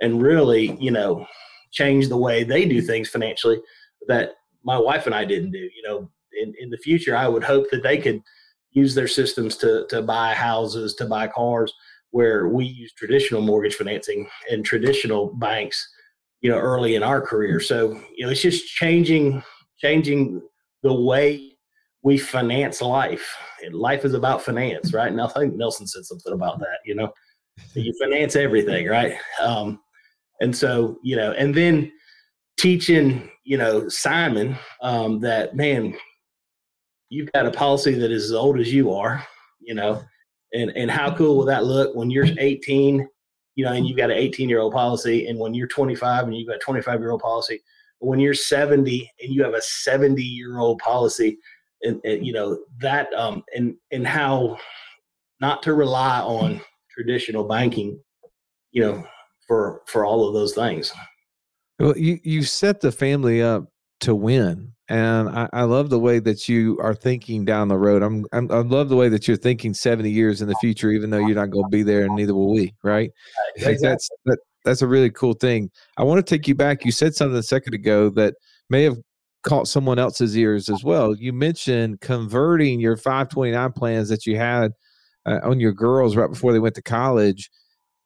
and 0.00 0.22
really, 0.22 0.76
you 0.80 0.90
know, 0.90 1.26
change 1.72 2.08
the 2.08 2.16
way 2.16 2.44
they 2.44 2.64
do 2.64 2.80
things 2.80 3.08
financially 3.08 3.60
that 4.08 4.32
my 4.64 4.78
wife 4.78 5.06
and 5.06 5.14
I 5.14 5.24
didn't 5.24 5.52
do. 5.52 5.58
You 5.58 5.82
know, 5.84 6.10
in 6.40 6.54
in 6.58 6.70
the 6.70 6.78
future, 6.78 7.16
I 7.16 7.28
would 7.28 7.44
hope 7.44 7.70
that 7.70 7.82
they 7.82 7.98
could 7.98 8.22
use 8.70 8.94
their 8.94 9.08
systems 9.08 9.56
to 9.58 9.86
to 9.88 10.02
buy 10.02 10.34
houses, 10.34 10.94
to 10.96 11.06
buy 11.06 11.28
cars 11.28 11.72
where 12.10 12.48
we 12.48 12.64
use 12.64 12.92
traditional 12.94 13.42
mortgage 13.42 13.74
financing 13.74 14.28
and 14.50 14.64
traditional 14.64 15.34
banks, 15.34 15.86
you 16.40 16.50
know, 16.50 16.58
early 16.58 16.94
in 16.94 17.02
our 17.02 17.20
career. 17.20 17.60
So, 17.60 18.00
you 18.16 18.24
know, 18.24 18.30
it's 18.30 18.42
just 18.42 18.66
changing 18.66 19.42
changing 19.78 20.42
the 20.82 20.94
way 20.94 21.56
we 22.02 22.16
finance 22.16 22.80
life. 22.80 23.36
And 23.64 23.74
life 23.74 24.04
is 24.04 24.14
about 24.14 24.42
finance, 24.42 24.92
right? 24.92 25.10
And 25.10 25.20
I 25.20 25.26
think 25.28 25.56
Nelson 25.56 25.86
said 25.86 26.04
something 26.04 26.32
about 26.32 26.58
that, 26.60 26.78
you 26.84 26.94
know. 26.94 27.12
You 27.74 27.92
finance 27.98 28.36
everything, 28.36 28.86
right? 28.86 29.14
Um, 29.42 29.80
and 30.40 30.54
so, 30.54 30.98
you 31.02 31.16
know, 31.16 31.32
and 31.32 31.54
then 31.54 31.92
teaching, 32.58 33.30
you 33.44 33.56
know, 33.56 33.88
Simon 33.88 34.56
um, 34.82 35.20
that 35.20 35.56
man, 35.56 35.94
you've 37.08 37.30
got 37.32 37.46
a 37.46 37.50
policy 37.50 37.94
that 37.94 38.10
is 38.10 38.24
as 38.24 38.32
old 38.32 38.58
as 38.58 38.72
you 38.72 38.92
are, 38.92 39.24
you 39.60 39.74
know, 39.74 40.02
and 40.52 40.70
and 40.70 40.90
how 40.90 41.14
cool 41.14 41.36
will 41.36 41.46
that 41.46 41.64
look 41.64 41.94
when 41.94 42.10
you're 42.10 42.26
18, 42.38 43.06
you 43.54 43.64
know, 43.64 43.72
and 43.72 43.86
you've 43.86 43.96
got 43.96 44.10
an 44.10 44.16
18 44.16 44.48
year 44.48 44.60
old 44.60 44.72
policy, 44.72 45.26
and 45.28 45.38
when 45.38 45.54
you're 45.54 45.68
25 45.68 46.24
and 46.24 46.36
you've 46.36 46.48
got 46.48 46.56
a 46.56 46.60
25 46.60 47.00
year 47.00 47.10
old 47.10 47.22
policy, 47.22 47.60
when 47.98 48.20
you're 48.20 48.34
70 48.34 49.10
and 49.22 49.32
you 49.32 49.42
have 49.42 49.54
a 49.54 49.62
70 49.62 50.22
year 50.22 50.58
old 50.58 50.78
policy, 50.78 51.38
and, 51.82 52.00
and 52.04 52.26
you 52.26 52.32
know 52.32 52.58
that 52.78 53.12
um 53.14 53.42
and 53.54 53.74
and 53.92 54.06
how 54.06 54.58
not 55.40 55.62
to 55.62 55.74
rely 55.74 56.20
on 56.20 56.60
traditional 56.90 57.44
banking, 57.44 58.00
you 58.72 58.82
know, 58.82 59.06
for 59.46 59.82
for 59.86 60.04
all 60.04 60.26
of 60.26 60.34
those 60.34 60.54
things. 60.54 60.92
Well, 61.78 61.96
you 61.96 62.18
you 62.22 62.42
set 62.42 62.80
the 62.80 62.92
family 62.92 63.42
up 63.42 63.70
to 64.00 64.14
win 64.14 64.72
and 64.88 65.28
I, 65.28 65.48
I, 65.52 65.62
love 65.62 65.90
the 65.90 65.98
way 65.98 66.20
that 66.20 66.48
you 66.48 66.78
are 66.80 66.94
thinking 66.94 67.44
down 67.44 67.68
the 67.68 67.78
road. 67.78 68.02
I'm, 68.02 68.24
I'm, 68.32 68.50
i 68.52 68.58
love 68.58 68.88
the 68.88 68.96
way 68.96 69.08
that 69.08 69.26
you're 69.26 69.36
thinking 69.36 69.74
70 69.74 70.10
years 70.10 70.42
in 70.42 70.48
the 70.48 70.54
future, 70.56 70.90
even 70.90 71.10
though 71.10 71.18
you're 71.18 71.34
not 71.34 71.50
going 71.50 71.64
to 71.64 71.70
be 71.70 71.82
there, 71.82 72.04
and 72.04 72.14
neither 72.14 72.34
will 72.34 72.52
we. 72.52 72.72
Right? 72.84 73.10
Exactly. 73.56 73.88
That's 73.88 74.08
that, 74.26 74.38
that's 74.64 74.82
a 74.82 74.86
really 74.86 75.10
cool 75.10 75.34
thing. 75.34 75.70
I 75.96 76.04
want 76.04 76.24
to 76.24 76.34
take 76.34 76.46
you 76.46 76.54
back. 76.54 76.84
You 76.84 76.92
said 76.92 77.16
something 77.16 77.36
a 77.36 77.42
second 77.42 77.74
ago 77.74 78.10
that 78.10 78.34
may 78.70 78.84
have 78.84 78.98
caught 79.42 79.66
someone 79.66 79.98
else's 79.98 80.36
ears 80.36 80.68
as 80.68 80.84
well. 80.84 81.16
You 81.16 81.32
mentioned 81.32 82.00
converting 82.00 82.78
your 82.78 82.96
529 82.96 83.72
plans 83.72 84.08
that 84.08 84.24
you 84.24 84.36
had 84.36 84.72
uh, 85.24 85.40
on 85.42 85.58
your 85.58 85.72
girls 85.72 86.16
right 86.16 86.30
before 86.30 86.52
they 86.52 86.58
went 86.60 86.76
to 86.76 86.82
college 86.82 87.50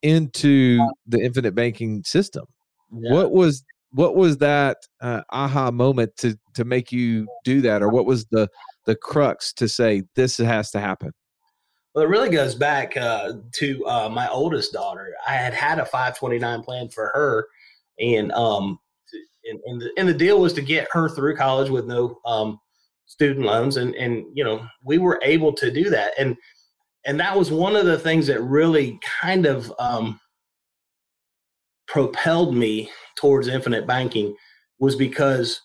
into 0.03 0.79
the 1.07 1.19
infinite 1.19 1.55
banking 1.55 2.03
system. 2.05 2.45
Yeah. 2.93 3.13
What 3.13 3.33
was 3.33 3.65
what 3.93 4.15
was 4.15 4.39
that 4.39 4.79
uh, 5.01 5.23
aha 5.31 5.71
moment 5.71 6.17
to 6.19 6.39
to 6.55 6.65
make 6.65 6.93
you 6.93 7.27
do 7.45 7.61
that 7.61 7.83
or 7.83 7.89
what 7.89 8.07
was 8.07 8.27
the 8.27 8.49
the 8.87 8.95
crux 8.95 9.53
to 9.53 9.69
say 9.69 10.03
this 10.15 10.39
has 10.39 10.71
to 10.71 10.81
happen 10.81 11.13
well 11.95 12.05
it 12.05 12.09
really 12.09 12.31
goes 12.31 12.55
back 12.55 12.97
uh, 12.97 13.33
to 13.53 13.85
uh, 13.87 14.09
my 14.09 14.29
oldest 14.29 14.73
daughter 14.73 15.15
i 15.27 15.33
had 15.33 15.53
had 15.53 15.79
a 15.79 15.85
529 15.85 16.63
plan 16.63 16.89
for 16.89 17.11
her 17.15 17.47
and 17.99 18.33
um 18.33 18.79
and, 19.45 19.59
and, 19.65 19.81
the, 19.81 19.91
and 19.97 20.09
the 20.09 20.15
deal 20.15 20.39
was 20.39 20.53
to 20.53 20.63
get 20.63 20.87
her 20.93 21.09
through 21.09 21.37
college 21.37 21.71
with 21.71 21.87
no 21.87 22.19
um 22.25 22.59
student 23.07 23.45
loans 23.45 23.77
and 23.77 23.95
and 23.97 24.25
you 24.35 24.45
know 24.45 24.65
we 24.85 24.99
were 24.99 25.21
able 25.23 25.53
to 25.53 25.71
do 25.71 25.91
that 25.91 26.13
and 26.19 26.37
and 27.07 27.19
that 27.19 27.37
was 27.37 27.51
one 27.51 27.77
of 27.77 27.87
the 27.87 27.99
things 27.99 28.27
that 28.27 28.43
really 28.43 28.99
kind 29.21 29.47
of 29.47 29.73
um 29.79 30.21
propelled 31.87 32.55
me 32.55 32.91
towards 33.17 33.49
infinite 33.49 33.87
banking 33.87 34.35
was 34.79 34.95
because 34.95 35.61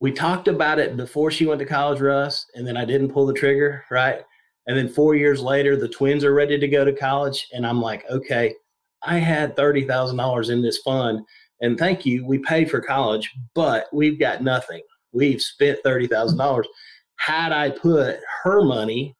we 0.00 0.12
talked 0.12 0.48
about 0.48 0.78
it 0.78 0.96
before 0.96 1.30
she 1.30 1.46
went 1.46 1.58
to 1.58 1.66
college, 1.66 2.00
Russ, 2.00 2.46
and 2.54 2.66
then 2.66 2.76
I 2.76 2.84
didn't 2.84 3.12
pull 3.12 3.26
the 3.26 3.34
trigger, 3.34 3.84
right? 3.90 4.22
And 4.66 4.76
then 4.76 4.88
four 4.88 5.14
years 5.14 5.42
later, 5.42 5.76
the 5.76 5.88
twins 5.88 6.24
are 6.24 6.34
ready 6.34 6.58
to 6.58 6.68
go 6.68 6.84
to 6.84 6.92
college, 6.92 7.46
and 7.52 7.66
I'm 7.66 7.80
like, 7.80 8.04
okay, 8.10 8.54
I 9.02 9.18
had 9.18 9.56
thirty 9.56 9.84
thousand 9.86 10.18
dollars 10.18 10.50
in 10.50 10.62
this 10.62 10.78
fund, 10.78 11.20
and 11.60 11.78
thank 11.78 12.06
you, 12.06 12.26
we 12.26 12.38
paid 12.38 12.70
for 12.70 12.80
college, 12.80 13.30
but 13.54 13.86
we've 13.92 14.18
got 14.18 14.42
nothing. 14.42 14.82
We've 15.12 15.42
spent 15.42 15.78
thirty 15.82 16.06
thousand 16.06 16.38
dollars. 16.38 16.68
Had 17.16 17.52
I 17.52 17.70
put 17.70 18.20
her 18.42 18.62
money 18.62 19.16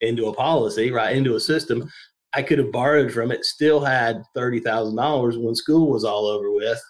into 0.00 0.26
a 0.26 0.34
policy, 0.34 0.90
right, 0.90 1.16
into 1.16 1.34
a 1.34 1.40
system, 1.40 1.90
I 2.32 2.42
could 2.42 2.58
have 2.58 2.72
borrowed 2.72 3.12
from 3.12 3.32
it, 3.32 3.44
still 3.44 3.80
had 3.80 4.22
thirty 4.34 4.60
thousand 4.60 4.96
dollars 4.96 5.36
when 5.36 5.54
school 5.54 5.90
was 5.90 6.04
all 6.04 6.26
over 6.26 6.52
with, 6.52 6.80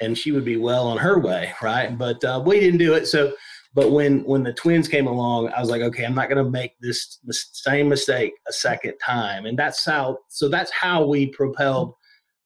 and 0.00 0.16
she 0.16 0.32
would 0.32 0.44
be 0.44 0.56
well 0.56 0.86
on 0.86 0.98
her 0.98 1.18
way, 1.18 1.52
right? 1.62 1.96
But 1.96 2.22
uh, 2.24 2.42
we 2.44 2.60
didn't 2.60 2.78
do 2.78 2.94
it. 2.94 3.06
So, 3.06 3.32
but 3.74 3.92
when 3.92 4.22
when 4.24 4.42
the 4.42 4.52
twins 4.52 4.86
came 4.86 5.06
along, 5.06 5.48
I 5.48 5.60
was 5.60 5.70
like, 5.70 5.82
okay, 5.82 6.04
I'm 6.04 6.14
not 6.14 6.28
going 6.28 6.44
to 6.44 6.50
make 6.50 6.72
this 6.80 7.18
the 7.24 7.32
same 7.32 7.88
mistake 7.88 8.34
a 8.48 8.52
second 8.52 8.94
time, 9.04 9.46
and 9.46 9.58
that's 9.58 9.84
how. 9.84 10.18
So 10.28 10.48
that's 10.48 10.70
how 10.72 11.06
we 11.06 11.28
propelled 11.28 11.94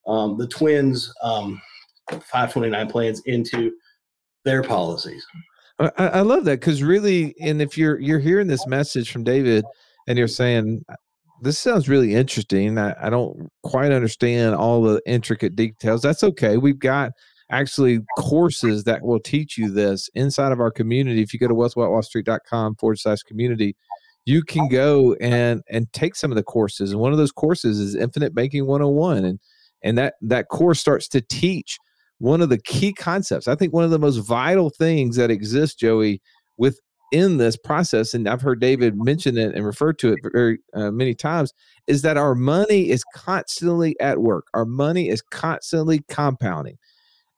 um, 0.07 0.39
the 0.39 0.47
twins' 0.47 1.13
um, 1.23 1.61
529 2.11 2.89
plans 2.89 3.23
into 3.27 3.73
their 4.45 4.63
policies. 4.63 5.25
I, 5.81 6.07
I 6.07 6.21
love 6.21 6.45
that 6.45 6.61
because 6.61 6.83
really, 6.83 7.35
and 7.41 7.63
if 7.63 7.79
you're 7.79 7.99
you're 7.99 8.19
hearing 8.19 8.47
this 8.47 8.67
message 8.67 9.11
from 9.11 9.25
David, 9.25 9.65
and 10.07 10.19
you're 10.19 10.29
saying 10.29 10.85
uh, 10.89 10.97
this 11.43 11.59
sounds 11.59 11.89
really 11.89 12.15
interesting. 12.15 12.79
I, 12.79 12.95
I 13.01 13.11
don't 13.11 13.49
quite 13.63 13.93
understand 13.93 14.55
all 14.55 14.83
the 14.83 15.01
intricate 15.07 15.57
details. 15.57 16.03
That's 16.03 16.23
okay. 16.23 16.59
We've 16.59 16.79
got 16.79 17.13
actually 17.51 18.01
courses 18.19 18.85
that 18.85 19.03
will 19.03 19.21
teach 19.21 19.59
you 19.59 19.71
this 19.71 20.09
inside 20.15 20.53
of 20.53 20.61
our 20.61 20.71
community. 20.71 21.23
If 21.23 21.33
you 21.33 21.41
go 21.41 21.49
to 21.49 21.55
wealthwithoutwallstreet.com 21.55 22.77
forward 22.77 22.99
slash 22.99 23.23
community, 23.23 23.75
you 24.27 24.43
can 24.43 24.69
go 24.69 25.15
and 25.15 25.63
and 25.71 25.91
take 25.93 26.15
some 26.15 26.31
of 26.31 26.37
the 26.37 26.43
courses. 26.43 26.93
And 26.93 27.01
one 27.01 27.13
of 27.13 27.19
those 27.19 27.33
courses 27.33 27.81
is 27.81 27.95
Infinite 27.95 28.35
Banking 28.35 28.67
101. 28.67 29.25
And 29.25 29.41
and 29.83 29.97
that 29.99 30.15
that 30.21 30.49
course 30.49 30.79
starts 30.79 31.09
to 31.09 31.21
teach 31.21 31.79
one 32.21 32.43
of 32.43 32.51
the 32.51 32.59
key 32.59 32.93
concepts. 32.93 33.49
I 33.49 33.55
think 33.55 33.73
one 33.73 33.85
of 33.85 33.91
the 33.91 33.99
most 33.99 34.19
vital 34.19 34.71
things 34.71 35.17
that 35.17 35.31
exists, 35.31 35.75
Joey, 35.75 36.21
within 36.59 37.39
this 37.39 37.57
process, 37.57 38.13
and 38.13 38.29
I've 38.29 38.43
heard 38.43 38.61
David 38.61 38.95
mention 38.95 39.39
it 39.39 39.55
and 39.55 39.65
refer 39.65 39.95
to 39.95 40.13
it 40.13 40.19
very 40.33 40.59
uh, 40.75 40.91
many 40.91 41.15
times, 41.15 41.53
is 41.87 42.03
that 42.03 42.19
our 42.19 42.35
money 42.35 42.91
is 42.91 43.03
constantly 43.15 43.99
at 44.01 44.19
work. 44.19 44.47
Our 44.53 44.67
money 44.67 45.09
is 45.09 45.23
constantly 45.23 46.05
compounding. 46.11 46.77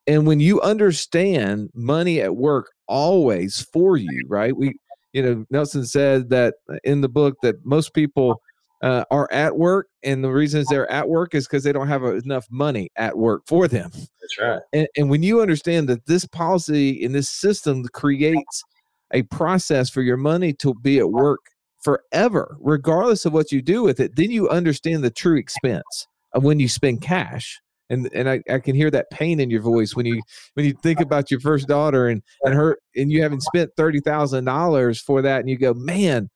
And 0.09 0.27
when 0.27 0.41
you 0.41 0.61
understand 0.63 1.71
money 1.75 2.21
at 2.21 2.35
work 2.37 2.73
always 2.89 3.61
for 3.73 3.97
you, 3.97 4.25
right? 4.29 4.57
We, 4.57 4.75
you 5.13 5.23
know, 5.23 5.45
Nelson 5.49 5.87
said 5.87 6.31
that 6.31 6.55
in 6.83 7.03
the 7.03 7.09
book 7.09 7.37
that 7.43 7.65
most 7.65 7.95
people 7.95 8.43
uh, 8.83 9.05
are 9.11 9.29
at 9.33 9.57
work, 9.57 9.89
and 10.03 10.25
the 10.25 10.31
reasons 10.31 10.67
they're 10.69 10.91
at 10.91 11.09
work 11.09 11.35
is 11.35 11.47
because 11.47 11.63
they 11.63 11.73
don't 11.73 11.89
have 11.89 12.03
enough 12.03 12.47
money 12.51 12.91
at 12.97 13.17
work 13.17 13.43
for 13.47 13.69
them. 13.69 13.91
That's 13.93 14.39
right. 14.41 14.61
And, 14.73 14.89
and 14.97 15.09
when 15.09 15.23
you 15.23 15.41
understand 15.41 15.89
that 15.89 16.07
this 16.07 16.27
policy 16.27 16.91
in 16.91 17.13
this 17.13 17.31
system 17.31 17.85
creates 17.93 18.65
a 19.13 19.23
process 19.25 19.89
for 19.89 20.03
your 20.03 20.17
money 20.17 20.53
to 20.55 20.75
be 20.75 20.99
at 20.99 21.11
work 21.11 21.41
forever, 21.81 22.57
regardless 22.61 23.25
of 23.25 23.33
what 23.33 23.53
you 23.53 23.63
do 23.63 23.83
with 23.83 24.01
it, 24.01 24.17
then 24.17 24.31
you 24.31 24.49
understand 24.49 25.05
the 25.05 25.11
true 25.11 25.37
expense 25.37 26.07
of 26.33 26.43
when 26.43 26.59
you 26.59 26.69
spend 26.69 27.03
cash. 27.03 27.61
And, 27.89 28.09
and 28.15 28.29
I, 28.29 28.43
I 28.49 28.59
can 28.59 28.75
hear 28.75 28.91
that 28.91 29.11
pain 29.11 29.39
in 29.39 29.51
your 29.51 29.61
voice 29.61 29.95
when 29.95 30.07
you 30.07 30.23
when 30.55 30.65
you 30.65 30.73
think 30.83 31.01
about 31.01 31.31
your 31.31 31.41
first 31.41 31.69
daughter 31.69 32.09
and 32.09 32.23
and 32.43 32.55
her 32.55 32.79
and 32.97 33.13
you 33.13 33.23
haven't 33.23 33.43
spent 33.43 33.71
thirty 33.77 34.01
thousand 34.01 34.47
dollars 34.47 34.99
for 34.99 35.21
that 35.21 35.41
and 35.41 35.51
you 35.51 35.59
go 35.59 35.75
man 35.75 36.31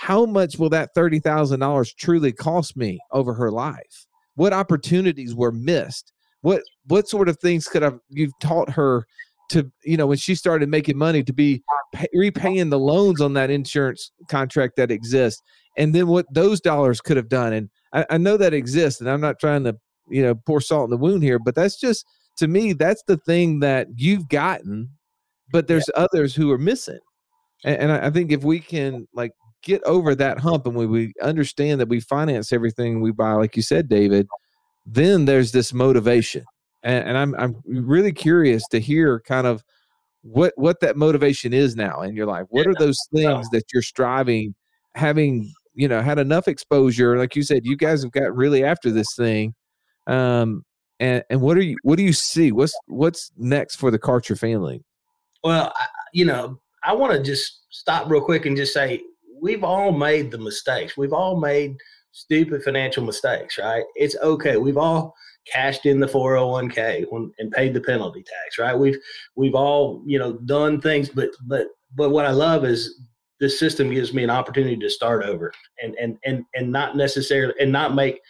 how 0.00 0.24
much 0.24 0.58
will 0.58 0.70
that 0.70 0.94
$30,000 0.96 1.94
truly 1.96 2.32
cost 2.32 2.74
me 2.74 2.98
over 3.12 3.34
her 3.34 3.50
life? 3.50 4.06
What 4.34 4.54
opportunities 4.54 5.34
were 5.34 5.52
missed? 5.52 6.14
What 6.40 6.62
what 6.86 7.06
sort 7.06 7.28
of 7.28 7.38
things 7.38 7.68
could 7.68 7.82
have 7.82 7.98
you've 8.08 8.32
taught 8.40 8.70
her 8.70 9.04
to 9.50 9.70
you 9.84 9.98
know 9.98 10.06
when 10.06 10.16
she 10.16 10.34
started 10.34 10.70
making 10.70 10.96
money 10.96 11.22
to 11.22 11.34
be 11.34 11.62
pay, 11.94 12.06
repaying 12.14 12.70
the 12.70 12.78
loans 12.78 13.20
on 13.20 13.34
that 13.34 13.50
insurance 13.50 14.10
contract 14.30 14.76
that 14.76 14.90
exists 14.90 15.42
and 15.76 15.94
then 15.94 16.06
what 16.06 16.24
those 16.32 16.62
dollars 16.62 17.02
could 17.02 17.18
have 17.18 17.28
done 17.28 17.52
and 17.52 17.68
I, 17.92 18.06
I 18.10 18.16
know 18.16 18.38
that 18.38 18.54
exists 18.54 19.00
and 19.00 19.10
i'm 19.10 19.20
not 19.20 19.38
trying 19.38 19.64
to 19.64 19.76
you 20.08 20.22
know 20.22 20.34
pour 20.34 20.60
salt 20.60 20.84
in 20.84 20.90
the 20.90 20.96
wound 20.96 21.22
here 21.22 21.38
but 21.38 21.54
that's 21.54 21.78
just 21.78 22.06
to 22.38 22.48
me 22.48 22.72
that's 22.72 23.02
the 23.06 23.18
thing 23.18 23.60
that 23.60 23.88
you've 23.96 24.28
gotten 24.28 24.88
but 25.52 25.66
there's 25.66 25.90
yeah. 25.94 26.04
others 26.04 26.34
who 26.34 26.50
are 26.52 26.58
missing 26.58 27.00
and, 27.64 27.76
and 27.76 27.92
I, 27.92 28.06
I 28.06 28.10
think 28.10 28.32
if 28.32 28.44
we 28.44 28.60
can 28.60 29.06
like 29.12 29.32
get 29.62 29.82
over 29.84 30.14
that 30.14 30.38
hump 30.38 30.66
and 30.66 30.74
when 30.74 30.90
we 30.90 31.12
understand 31.22 31.80
that 31.80 31.88
we 31.88 32.00
finance 32.00 32.52
everything 32.52 33.00
we 33.00 33.12
buy, 33.12 33.32
like 33.32 33.56
you 33.56 33.62
said, 33.62 33.88
David, 33.88 34.26
then 34.86 35.24
there's 35.24 35.52
this 35.52 35.72
motivation. 35.72 36.44
And, 36.82 37.08
and 37.08 37.18
I'm 37.18 37.34
I'm 37.34 37.62
really 37.66 38.12
curious 38.12 38.66
to 38.68 38.80
hear 38.80 39.20
kind 39.20 39.46
of 39.46 39.62
what 40.22 40.52
what 40.56 40.80
that 40.80 40.96
motivation 40.96 41.52
is 41.52 41.76
now 41.76 42.02
in 42.02 42.14
your 42.14 42.26
life. 42.26 42.46
What 42.48 42.66
are 42.66 42.74
those 42.78 42.98
things 43.14 43.48
that 43.50 43.64
you're 43.72 43.82
striving, 43.82 44.54
having 44.94 45.52
you 45.74 45.88
know 45.88 46.00
had 46.00 46.18
enough 46.18 46.48
exposure? 46.48 47.18
Like 47.18 47.36
you 47.36 47.42
said, 47.42 47.66
you 47.66 47.76
guys 47.76 48.02
have 48.02 48.12
got 48.12 48.34
really 48.34 48.64
after 48.64 48.90
this 48.90 49.14
thing. 49.14 49.54
Um, 50.06 50.64
and 51.00 51.22
and 51.28 51.40
what 51.40 51.56
are 51.58 51.62
you 51.62 51.76
what 51.82 51.96
do 51.96 52.02
you 52.02 52.12
see? 52.12 52.50
What's 52.50 52.78
what's 52.86 53.30
next 53.36 53.76
for 53.76 53.90
the 53.90 53.98
Karcher 53.98 54.38
family? 54.38 54.82
Well, 55.44 55.72
you 56.12 56.24
know, 56.24 56.60
I 56.82 56.94
want 56.94 57.12
to 57.12 57.22
just 57.22 57.66
stop 57.70 58.10
real 58.10 58.20
quick 58.20 58.46
and 58.46 58.56
just 58.56 58.72
say 58.72 59.02
we've 59.40 59.64
all 59.64 59.92
made 59.92 60.30
the 60.30 60.38
mistakes. 60.38 60.96
We've 60.96 61.12
all 61.12 61.38
made 61.38 61.76
stupid 62.12 62.62
financial 62.62 63.04
mistakes, 63.04 63.58
right? 63.58 63.84
It's 63.94 64.16
okay. 64.16 64.56
We've 64.56 64.76
all 64.76 65.14
cashed 65.50 65.86
in 65.86 66.00
the 66.00 66.06
401k 66.06 67.06
when, 67.10 67.32
and 67.38 67.50
paid 67.50 67.74
the 67.74 67.80
penalty 67.80 68.22
tax, 68.22 68.58
right? 68.58 68.78
We've 68.78 68.98
we've 69.36 69.54
all, 69.54 70.02
you 70.06 70.18
know, 70.18 70.34
done 70.44 70.80
things 70.80 71.08
but 71.08 71.30
but 71.46 71.68
but 71.94 72.10
what 72.10 72.26
I 72.26 72.30
love 72.30 72.64
is 72.64 73.00
this 73.40 73.58
system 73.58 73.90
gives 73.90 74.12
me 74.12 74.22
an 74.22 74.30
opportunity 74.30 74.76
to 74.76 74.90
start 74.90 75.24
over 75.24 75.52
and 75.82 75.94
and 75.96 76.18
and 76.24 76.44
and 76.54 76.70
not 76.70 76.96
necessarily 76.96 77.54
and 77.60 77.72
not 77.72 77.94
make 77.94 78.20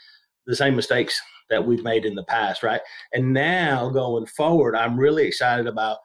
the 0.47 0.57
same 0.57 0.77
mistakes 0.77 1.21
that 1.49 1.65
we've 1.65 1.83
made 1.83 2.05
in 2.05 2.15
the 2.15 2.25
past, 2.25 2.63
right? 2.63 2.81
And 3.13 3.33
now 3.33 3.91
going 3.91 4.27
forward, 4.27 4.77
I'm 4.77 4.99
really 4.99 5.27
excited 5.27 5.67
about 5.67 5.99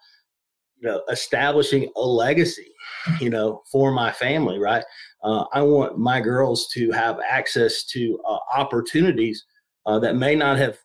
you 0.78 0.90
know 0.90 1.02
establishing 1.10 1.92
a 1.96 2.02
legacy 2.02 2.75
you 3.20 3.30
know 3.30 3.62
for 3.72 3.92
my 3.92 4.12
family 4.12 4.60
right? 4.60 4.84
Uh, 5.24 5.46
i 5.54 5.62
want 5.62 5.98
my 5.98 6.20
girls 6.22 6.68
to 6.68 6.92
have 6.92 7.20
access 7.28 7.84
to 7.84 8.20
uh, 8.28 8.38
opportunities 8.56 9.46
uh, 9.86 10.00
that 10.00 10.16
may 10.16 10.36
not 10.36 10.58
have 10.58 10.78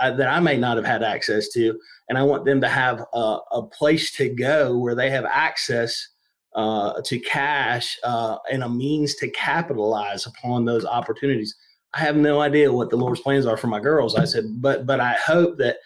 uh, 0.00 0.10
that 0.10 0.28
i 0.28 0.40
may 0.40 0.56
not 0.56 0.76
have 0.76 0.86
had 0.86 1.02
access 1.02 1.48
to 1.48 1.78
and 2.08 2.18
i 2.18 2.22
want 2.22 2.44
them 2.44 2.60
to 2.60 2.68
have 2.68 3.04
a, 3.14 3.38
a 3.52 3.62
place 3.62 4.12
to 4.12 4.28
go 4.28 4.76
where 4.76 4.94
they 4.94 5.10
have 5.10 5.24
access 5.24 6.08
uh, 6.54 7.00
to 7.02 7.18
cash 7.20 7.98
uh, 8.04 8.36
and 8.50 8.64
a 8.64 8.68
means 8.68 9.14
to 9.14 9.30
capitalize 9.30 10.26
upon 10.26 10.64
those 10.64 10.84
opportunities. 10.84 11.54
I 11.94 12.00
have 12.00 12.16
no 12.16 12.40
idea 12.40 12.72
what 12.72 12.90
the 12.90 12.96
lord's 12.96 13.20
plans 13.20 13.46
are 13.46 13.56
for 13.56 13.68
my 13.68 13.80
girls 13.80 14.14
i 14.14 14.24
said 14.24 14.44
but 14.60 14.86
but 14.86 15.00
i 15.00 15.14
hope 15.24 15.56
that 15.58 15.76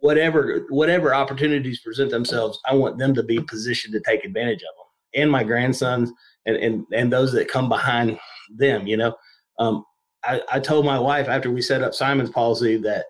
whatever 0.00 0.66
whatever 0.70 1.14
opportunities 1.14 1.80
present 1.80 2.10
themselves, 2.10 2.58
I 2.66 2.74
want 2.74 2.98
them 2.98 3.14
to 3.14 3.22
be 3.22 3.38
positioned 3.40 3.92
to 3.94 4.00
take 4.00 4.24
advantage 4.24 4.62
of 4.62 4.74
them, 4.76 4.86
and 5.14 5.30
my 5.30 5.44
grandsons 5.44 6.12
and 6.46 6.56
and 6.56 6.86
and 6.92 7.12
those 7.12 7.32
that 7.32 7.48
come 7.50 7.68
behind 7.68 8.18
them. 8.56 8.86
You 8.86 8.96
know, 8.96 9.14
um, 9.58 9.84
I, 10.24 10.42
I 10.52 10.60
told 10.60 10.84
my 10.84 10.98
wife 10.98 11.28
after 11.28 11.50
we 11.50 11.62
set 11.62 11.82
up 11.82 11.94
Simon's 11.94 12.30
policy 12.30 12.76
that 12.78 13.06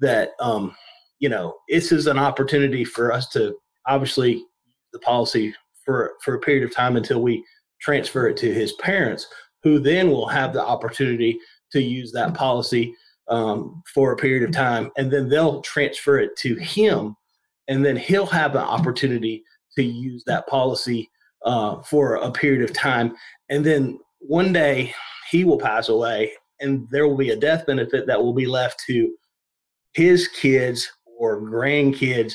that 0.00 0.30
um, 0.40 0.74
you 1.18 1.28
know 1.28 1.56
this 1.68 1.92
is 1.92 2.06
an 2.06 2.18
opportunity 2.18 2.84
for 2.84 3.12
us 3.12 3.28
to 3.30 3.56
obviously 3.86 4.44
the 4.92 4.98
policy 5.00 5.54
for 5.84 6.14
for 6.22 6.34
a 6.34 6.40
period 6.40 6.64
of 6.64 6.74
time 6.74 6.96
until 6.96 7.20
we 7.22 7.44
transfer 7.80 8.28
it 8.28 8.36
to 8.38 8.52
his 8.52 8.72
parents, 8.74 9.26
who 9.62 9.78
then 9.78 10.10
will 10.10 10.28
have 10.28 10.52
the 10.52 10.64
opportunity 10.64 11.38
to 11.72 11.82
use 11.82 12.12
that 12.12 12.34
policy 12.34 12.94
um, 13.28 13.82
for 13.92 14.12
a 14.12 14.16
period 14.16 14.42
of 14.42 14.52
time, 14.52 14.90
and 14.96 15.10
then 15.10 15.28
they'll 15.28 15.60
transfer 15.62 16.18
it 16.18 16.36
to 16.36 16.54
him, 16.56 17.16
and 17.68 17.84
then 17.84 17.96
he'll 17.96 18.26
have 18.26 18.54
an 18.54 18.62
opportunity 18.62 19.42
to 19.76 19.82
use 19.82 20.22
that 20.26 20.46
policy 20.46 21.10
uh, 21.44 21.82
for 21.82 22.16
a 22.16 22.30
period 22.30 22.62
of 22.62 22.74
time, 22.74 23.14
and 23.48 23.64
then 23.64 23.98
one 24.20 24.52
day 24.52 24.94
he 25.30 25.44
will 25.44 25.58
pass 25.58 25.88
away, 25.88 26.32
and 26.60 26.86
there 26.90 27.06
will 27.06 27.16
be 27.16 27.30
a 27.30 27.36
death 27.36 27.66
benefit 27.66 28.06
that 28.06 28.22
will 28.22 28.34
be 28.34 28.46
left 28.46 28.82
to 28.86 29.14
his 29.92 30.28
kids 30.28 30.90
or 31.18 31.40
grandkids. 31.40 32.34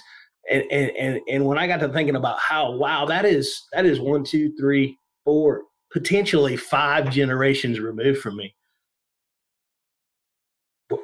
And, 0.50 0.64
and 0.72 0.92
and 0.98 1.20
and 1.30 1.46
when 1.46 1.58
I 1.58 1.68
got 1.68 1.80
to 1.82 1.90
thinking 1.90 2.16
about 2.16 2.40
how 2.40 2.72
wow 2.72 3.06
that 3.06 3.26
is 3.26 3.68
that 3.74 3.86
is 3.86 4.00
one 4.00 4.24
two 4.24 4.56
three 4.60 4.98
four 5.24 5.64
potentially 5.92 6.58
five 6.58 7.12
generations 7.12 7.80
removed 7.80 8.20
from 8.20 8.38
me 8.38 8.56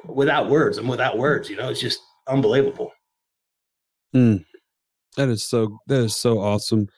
without 0.06 0.48
words. 0.48 0.78
I'm 0.78 0.88
without 0.88 1.18
words. 1.18 1.48
You 1.48 1.56
know, 1.56 1.68
it's 1.68 1.80
just 1.80 2.00
unbelievable. 2.28 2.92
Mm. 4.14 4.44
That 5.16 5.28
is 5.28 5.44
so. 5.44 5.78
That 5.86 6.00
is 6.00 6.16
so 6.16 6.38
awesome, 6.38 6.88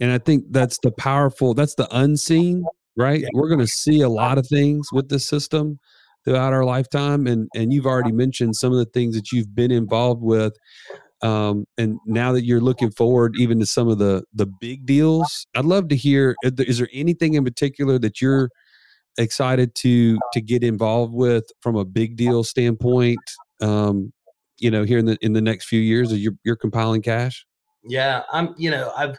and 0.00 0.12
I 0.12 0.18
think 0.18 0.44
that's 0.50 0.78
the 0.82 0.90
powerful. 0.90 1.54
That's 1.54 1.74
the 1.74 1.88
unseen, 1.96 2.64
right? 2.96 3.20
Yeah. 3.20 3.28
We're 3.32 3.48
going 3.48 3.60
to 3.60 3.66
see 3.66 4.00
a 4.00 4.08
lot 4.08 4.38
of 4.38 4.46
things 4.46 4.88
with 4.92 5.08
this 5.08 5.26
system 5.26 5.78
throughout 6.24 6.52
our 6.52 6.64
lifetime, 6.64 7.26
and 7.26 7.48
and 7.54 7.72
you've 7.72 7.86
already 7.86 8.12
mentioned 8.12 8.56
some 8.56 8.72
of 8.72 8.78
the 8.78 8.86
things 8.86 9.14
that 9.14 9.32
you've 9.32 9.54
been 9.54 9.70
involved 9.70 10.22
with. 10.22 10.54
Um, 11.20 11.64
and 11.76 11.98
now 12.06 12.30
that 12.32 12.44
you're 12.44 12.60
looking 12.60 12.92
forward 12.92 13.34
even 13.38 13.58
to 13.58 13.66
some 13.66 13.88
of 13.88 13.98
the 13.98 14.24
the 14.32 14.46
big 14.46 14.86
deals, 14.86 15.46
I'd 15.56 15.64
love 15.64 15.88
to 15.88 15.96
hear. 15.96 16.36
Is 16.42 16.78
there 16.78 16.88
anything 16.92 17.34
in 17.34 17.44
particular 17.44 17.98
that 17.98 18.20
you're 18.20 18.50
excited 19.18 19.74
to 19.74 20.18
to 20.32 20.40
get 20.40 20.62
involved 20.62 21.12
with 21.12 21.44
from 21.60 21.76
a 21.76 21.84
big 21.84 22.16
deal 22.16 22.44
standpoint 22.44 23.18
um 23.60 24.12
you 24.58 24.70
know 24.70 24.84
here 24.84 24.98
in 24.98 25.06
the 25.06 25.18
in 25.20 25.32
the 25.32 25.40
next 25.40 25.66
few 25.66 25.80
years 25.80 26.12
you're, 26.12 26.34
you're 26.44 26.56
compiling 26.56 27.02
cash 27.02 27.44
yeah 27.84 28.22
i'm 28.32 28.54
you 28.56 28.70
know 28.70 28.92
i've 28.96 29.18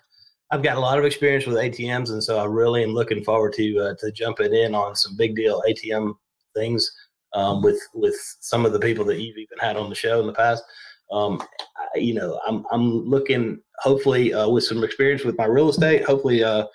i've 0.51 0.63
got 0.63 0.77
a 0.77 0.79
lot 0.79 0.99
of 0.99 1.05
experience 1.05 1.45
with 1.45 1.57
atms 1.57 2.09
and 2.11 2.23
so 2.23 2.37
i 2.37 2.45
really 2.45 2.83
am 2.83 2.93
looking 2.93 3.23
forward 3.23 3.53
to 3.53 3.77
uh, 3.79 3.93
to 3.99 4.11
jumping 4.11 4.53
in 4.53 4.75
on 4.75 4.95
some 4.95 5.15
big 5.15 5.35
deal 5.35 5.61
atm 5.69 6.13
things 6.55 6.91
um, 7.33 7.61
with 7.61 7.79
with 7.93 8.15
some 8.39 8.65
of 8.65 8.73
the 8.73 8.79
people 8.79 9.05
that 9.05 9.19
you've 9.19 9.37
even 9.37 9.57
had 9.59 9.77
on 9.77 9.89
the 9.89 9.95
show 9.95 10.19
in 10.19 10.27
the 10.27 10.33
past 10.33 10.63
um, 11.11 11.41
I, 11.77 11.99
you 11.99 12.13
know 12.13 12.39
i'm 12.47 12.65
i'm 12.71 13.07
looking 13.07 13.61
hopefully 13.79 14.33
uh, 14.33 14.49
with 14.49 14.63
some 14.63 14.83
experience 14.83 15.23
with 15.23 15.37
my 15.37 15.45
real 15.45 15.69
estate 15.69 16.03
hopefully 16.03 16.43
uh, 16.43 16.65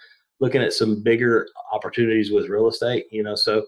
looking 0.40 0.62
at 0.62 0.72
some 0.72 1.02
bigger 1.02 1.48
opportunities 1.72 2.30
with 2.30 2.48
real 2.48 2.68
estate. 2.68 3.06
You 3.10 3.22
know, 3.22 3.34
so 3.34 3.64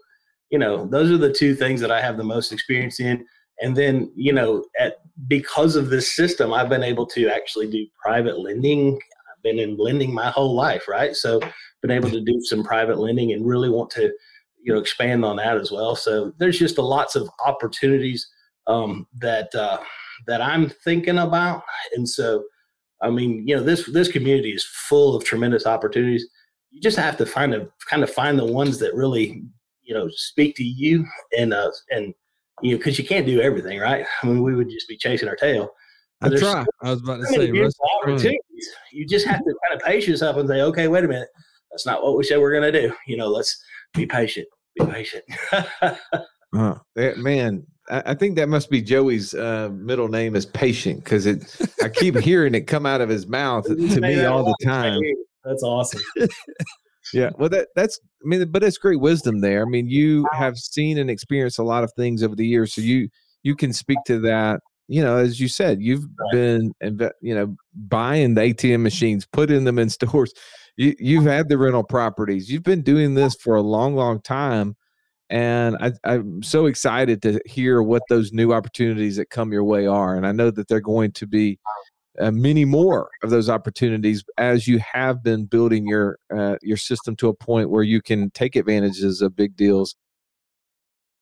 you 0.50 0.58
know, 0.58 0.86
those 0.86 1.10
are 1.10 1.18
the 1.18 1.32
two 1.32 1.54
things 1.54 1.80
that 1.80 1.90
I 1.90 2.00
have 2.00 2.16
the 2.16 2.24
most 2.24 2.52
experience 2.52 3.00
in. 3.00 3.26
And 3.60 3.74
then, 3.74 4.12
you 4.14 4.32
know, 4.32 4.64
at 4.78 4.98
because 5.26 5.74
of 5.74 5.88
this 5.88 6.14
system, 6.14 6.52
I've 6.52 6.68
been 6.68 6.82
able 6.82 7.06
to 7.06 7.28
actually 7.28 7.68
do 7.68 7.86
private 8.00 8.38
lending. 8.38 9.00
Been 9.46 9.60
in 9.60 9.76
lending 9.76 10.12
my 10.12 10.28
whole 10.30 10.56
life, 10.56 10.88
right? 10.88 11.14
So, 11.14 11.40
been 11.80 11.92
able 11.92 12.10
to 12.10 12.20
do 12.20 12.40
some 12.42 12.64
private 12.64 12.98
lending 12.98 13.32
and 13.32 13.46
really 13.46 13.70
want 13.70 13.90
to, 13.90 14.12
you 14.60 14.72
know, 14.72 14.80
expand 14.80 15.24
on 15.24 15.36
that 15.36 15.56
as 15.56 15.70
well. 15.70 15.94
So, 15.94 16.32
there's 16.38 16.58
just 16.58 16.78
a 16.78 16.82
lots 16.82 17.14
of 17.14 17.30
opportunities 17.46 18.26
um, 18.66 19.06
that 19.20 19.54
uh, 19.54 19.78
that 20.26 20.42
I'm 20.42 20.68
thinking 20.68 21.18
about, 21.18 21.62
and 21.94 22.08
so, 22.08 22.42
I 23.00 23.10
mean, 23.10 23.46
you 23.46 23.54
know, 23.54 23.62
this 23.62 23.86
this 23.86 24.10
community 24.10 24.50
is 24.50 24.64
full 24.64 25.14
of 25.14 25.24
tremendous 25.24 25.64
opportunities. 25.64 26.26
You 26.70 26.80
just 26.80 26.98
have 26.98 27.16
to 27.18 27.26
find 27.26 27.54
a 27.54 27.68
kind 27.88 28.02
of 28.02 28.10
find 28.10 28.36
the 28.36 28.44
ones 28.44 28.80
that 28.80 28.96
really, 28.96 29.44
you 29.84 29.94
know, 29.94 30.08
speak 30.10 30.56
to 30.56 30.64
you 30.64 31.06
and 31.38 31.54
uh, 31.54 31.70
and 31.90 32.12
you 32.62 32.72
know, 32.72 32.78
because 32.78 32.98
you 32.98 33.06
can't 33.06 33.26
do 33.26 33.40
everything, 33.40 33.78
right? 33.78 34.04
I 34.22 34.26
mean, 34.26 34.42
we 34.42 34.56
would 34.56 34.70
just 34.70 34.88
be 34.88 34.96
chasing 34.96 35.28
our 35.28 35.36
tail. 35.36 35.70
I 36.22 36.30
try. 36.30 36.64
I 36.82 36.90
was 36.90 37.02
about 37.02 37.20
to 37.20 37.26
say, 37.26 37.50
opportunities. 38.00 38.38
You 38.92 39.06
just 39.06 39.26
have 39.26 39.38
to 39.38 39.54
kind 39.68 39.80
of 39.80 39.86
pace 39.86 40.06
yourself 40.06 40.36
and 40.36 40.48
say, 40.48 40.62
okay, 40.62 40.88
wait 40.88 41.04
a 41.04 41.08
minute, 41.08 41.28
that's 41.70 41.86
not 41.86 42.02
what 42.02 42.16
we 42.16 42.24
said 42.24 42.38
we're 42.38 42.58
going 42.58 42.72
to 42.72 42.80
do. 42.80 42.92
You 43.06 43.16
know, 43.16 43.28
let's 43.28 43.62
be 43.94 44.06
patient. 44.06 44.46
Be 44.78 44.86
patient. 44.86 45.24
uh, 46.52 46.74
man, 46.94 47.66
I 47.88 48.14
think 48.14 48.36
that 48.36 48.48
must 48.48 48.70
be 48.70 48.82
Joey's 48.82 49.32
uh, 49.34 49.70
middle 49.72 50.08
name 50.08 50.34
is 50.34 50.46
patient 50.46 51.04
because 51.04 51.26
it. 51.26 51.56
I 51.82 51.88
keep 51.88 52.16
hearing 52.20 52.54
it 52.54 52.62
come 52.62 52.86
out 52.86 53.00
of 53.00 53.08
his 53.08 53.26
mouth 53.26 53.64
to 53.66 54.00
me 54.00 54.24
all 54.24 54.44
the 54.44 54.56
time. 54.64 55.00
That's 55.44 55.62
awesome. 55.62 56.02
yeah 57.12 57.30
well 57.38 57.48
that 57.48 57.68
that's 57.74 58.00
i 58.24 58.26
mean 58.26 58.50
but 58.50 58.62
it's 58.62 58.78
great 58.78 59.00
wisdom 59.00 59.40
there 59.40 59.62
i 59.62 59.64
mean 59.64 59.88
you 59.88 60.26
have 60.32 60.56
seen 60.56 60.98
and 60.98 61.10
experienced 61.10 61.58
a 61.58 61.62
lot 61.62 61.84
of 61.84 61.92
things 61.96 62.22
over 62.22 62.34
the 62.34 62.46
years 62.46 62.74
so 62.74 62.80
you 62.80 63.08
you 63.42 63.54
can 63.54 63.72
speak 63.72 63.98
to 64.06 64.18
that 64.18 64.60
you 64.88 65.02
know 65.02 65.16
as 65.16 65.40
you 65.40 65.48
said 65.48 65.80
you've 65.80 66.06
been 66.30 66.72
you 67.20 67.34
know 67.34 67.56
buying 67.74 68.34
the 68.34 68.40
atm 68.40 68.80
machines 68.80 69.26
putting 69.26 69.64
them 69.64 69.78
in 69.78 69.90
stores. 69.90 70.32
You 70.76 70.94
you've 70.98 71.24
had 71.24 71.48
the 71.48 71.56
rental 71.56 71.84
properties. 71.84 72.50
You've 72.50 72.62
been 72.62 72.82
doing 72.82 73.14
this 73.14 73.34
for 73.34 73.56
a 73.56 73.62
long 73.62 73.94
long 73.94 74.20
time 74.20 74.76
and 75.28 75.76
I, 75.80 75.92
i'm 76.04 76.42
so 76.42 76.66
excited 76.66 77.20
to 77.22 77.40
hear 77.46 77.82
what 77.82 78.02
those 78.08 78.32
new 78.32 78.52
opportunities 78.52 79.16
that 79.16 79.30
come 79.30 79.52
your 79.52 79.64
way 79.64 79.86
are 79.86 80.14
and 80.14 80.26
i 80.26 80.32
know 80.32 80.50
that 80.50 80.68
they're 80.68 80.80
going 80.80 81.12
to 81.12 81.26
be 81.26 81.58
uh, 82.18 82.30
many 82.30 82.64
more 82.64 83.10
of 83.22 83.30
those 83.30 83.50
opportunities 83.50 84.24
as 84.38 84.66
you 84.66 84.78
have 84.78 85.22
been 85.22 85.44
building 85.44 85.86
your 85.86 86.18
uh, 86.34 86.56
your 86.62 86.76
system 86.76 87.16
to 87.16 87.28
a 87.28 87.34
point 87.34 87.70
where 87.70 87.82
you 87.82 88.00
can 88.00 88.30
take 88.30 88.56
advantages 88.56 89.20
of 89.20 89.36
big 89.36 89.56
deals 89.56 89.96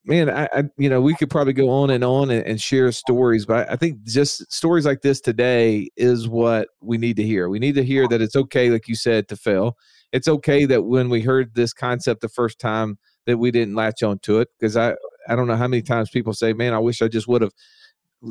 man 0.04 0.30
I, 0.30 0.48
I, 0.52 0.64
you 0.76 0.88
know 0.88 1.00
we 1.00 1.14
could 1.14 1.30
probably 1.30 1.52
go 1.52 1.68
on 1.70 1.90
and 1.90 2.04
on 2.04 2.30
and, 2.30 2.46
and, 2.46 2.60
share 2.60 2.90
stories 2.92 3.46
but 3.46 3.70
i 3.70 3.76
think 3.76 4.02
just 4.04 4.50
stories 4.52 4.84
like 4.84 5.02
this 5.02 5.20
today 5.20 5.88
is 5.96 6.28
what 6.28 6.68
we 6.80 6.98
need 6.98 7.16
to 7.16 7.22
hear 7.22 7.48
we 7.48 7.58
need 7.58 7.74
to 7.74 7.84
hear 7.84 8.06
that 8.08 8.20
it's 8.20 8.36
okay 8.36 8.70
like 8.70 8.88
you 8.88 8.94
said 8.94 9.28
to 9.28 9.36
fail 9.36 9.76
it's 10.12 10.28
okay 10.28 10.64
that 10.66 10.84
when 10.84 11.08
we 11.08 11.20
heard 11.20 11.54
this 11.54 11.72
concept 11.72 12.20
the 12.20 12.28
first 12.28 12.58
time 12.58 12.98
that 13.26 13.38
we 13.38 13.50
didn't 13.50 13.74
latch 13.74 14.02
on 14.02 14.18
to 14.20 14.40
it 14.40 14.48
because 14.58 14.76
i 14.76 14.94
i 15.28 15.34
don't 15.34 15.46
know 15.46 15.56
how 15.56 15.68
many 15.68 15.82
times 15.82 16.10
people 16.10 16.32
say 16.32 16.52
man 16.52 16.74
i 16.74 16.78
wish 16.78 17.00
i 17.02 17.08
just 17.08 17.28
would 17.28 17.42
have 17.42 17.52